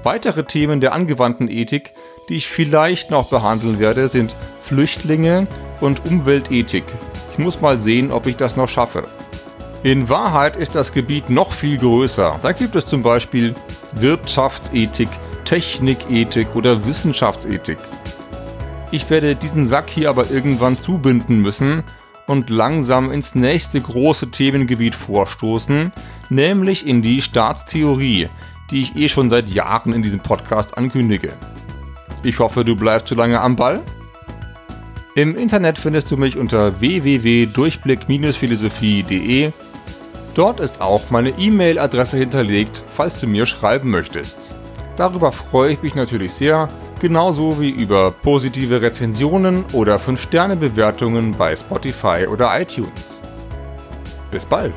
Weitere 0.04 0.44
Themen 0.44 0.82
der 0.82 0.94
angewandten 0.94 1.48
Ethik, 1.48 1.94
die 2.30 2.36
ich 2.36 2.48
vielleicht 2.48 3.12
noch 3.12 3.30
behandeln 3.30 3.80
werde, 3.80 4.08
sind 4.08 4.36
Flüchtlinge 4.64 5.48
und 5.80 6.06
Umweltethik. 6.06 6.86
Ich 7.32 7.38
muss 7.38 7.62
mal 7.62 7.80
sehen, 7.80 8.12
ob 8.12 8.26
ich 8.26 8.36
das 8.36 8.56
noch 8.56 8.70
schaffe. 8.70 9.04
In 9.84 10.10
Wahrheit 10.10 10.56
ist 10.56 10.76
das 10.76 10.94
Gebiet 10.94 11.30
noch 11.30 11.52
viel 11.52 11.78
größer. 11.78 12.40
Da 12.42 12.52
gibt 12.52 12.76
es 12.76 12.86
zum 12.86 13.04
Beispiel 13.04 13.56
Wirtschaftsethik, 13.96 15.10
Technikethik 15.46 16.56
oder 16.56 16.86
Wissenschaftsethik. 16.86 17.78
Ich 18.92 19.10
werde 19.10 19.36
diesen 19.36 19.66
Sack 19.66 19.90
hier 19.90 20.10
aber 20.10 20.30
irgendwann 20.30 20.78
zubinden 20.78 21.42
müssen, 21.42 21.84
und 22.32 22.50
langsam 22.50 23.12
ins 23.12 23.36
nächste 23.36 23.82
große 23.82 24.32
Themengebiet 24.32 24.96
vorstoßen, 24.96 25.92
nämlich 26.32 26.88
in 26.88 27.02
die 27.02 27.22
Staatstheorie, 27.22 28.30
die 28.72 28.82
ich 28.82 28.96
eh 28.96 29.10
schon 29.10 29.30
seit 29.30 29.50
Jahren 29.50 29.92
in 29.94 30.02
diesem 30.02 30.22
Podcast 30.22 30.78
ankündige. 30.78 31.34
Ich 32.24 32.40
hoffe, 32.40 32.64
du 32.66 32.76
bleibst 32.76 33.10
so 33.10 33.16
lange 33.16 33.40
am 33.42 33.56
Ball. 33.56 33.84
Im 35.16 35.36
Internet 35.36 35.78
findest 35.78 36.10
du 36.10 36.18
mich 36.18 36.38
unter 36.38 36.80
www.durchblick-philosophie.de. 36.80 39.52
Dort 40.34 40.62
ist 40.62 40.80
auch 40.80 41.10
meine 41.10 41.32
E-Mail-Adresse 41.38 42.16
hinterlegt, 42.18 42.82
falls 42.88 43.20
du 43.20 43.28
mir 43.28 43.46
schreiben 43.46 43.92
möchtest. 43.92 44.38
Darüber 44.96 45.34
freue 45.34 45.74
ich 45.74 45.82
mich 45.82 45.96
natürlich 45.96 46.32
sehr 46.32 46.70
genauso 47.02 47.60
wie 47.60 47.72
über 47.72 48.12
positive 48.12 48.82
Rezensionen 48.82 49.66
oder 49.74 49.98
5-Sterne-Bewertungen 49.98 51.34
bei 51.34 51.56
Spotify 51.56 52.28
oder 52.28 52.62
iTunes. 52.62 53.22
Bis 54.32 54.46
bald! 54.46 54.76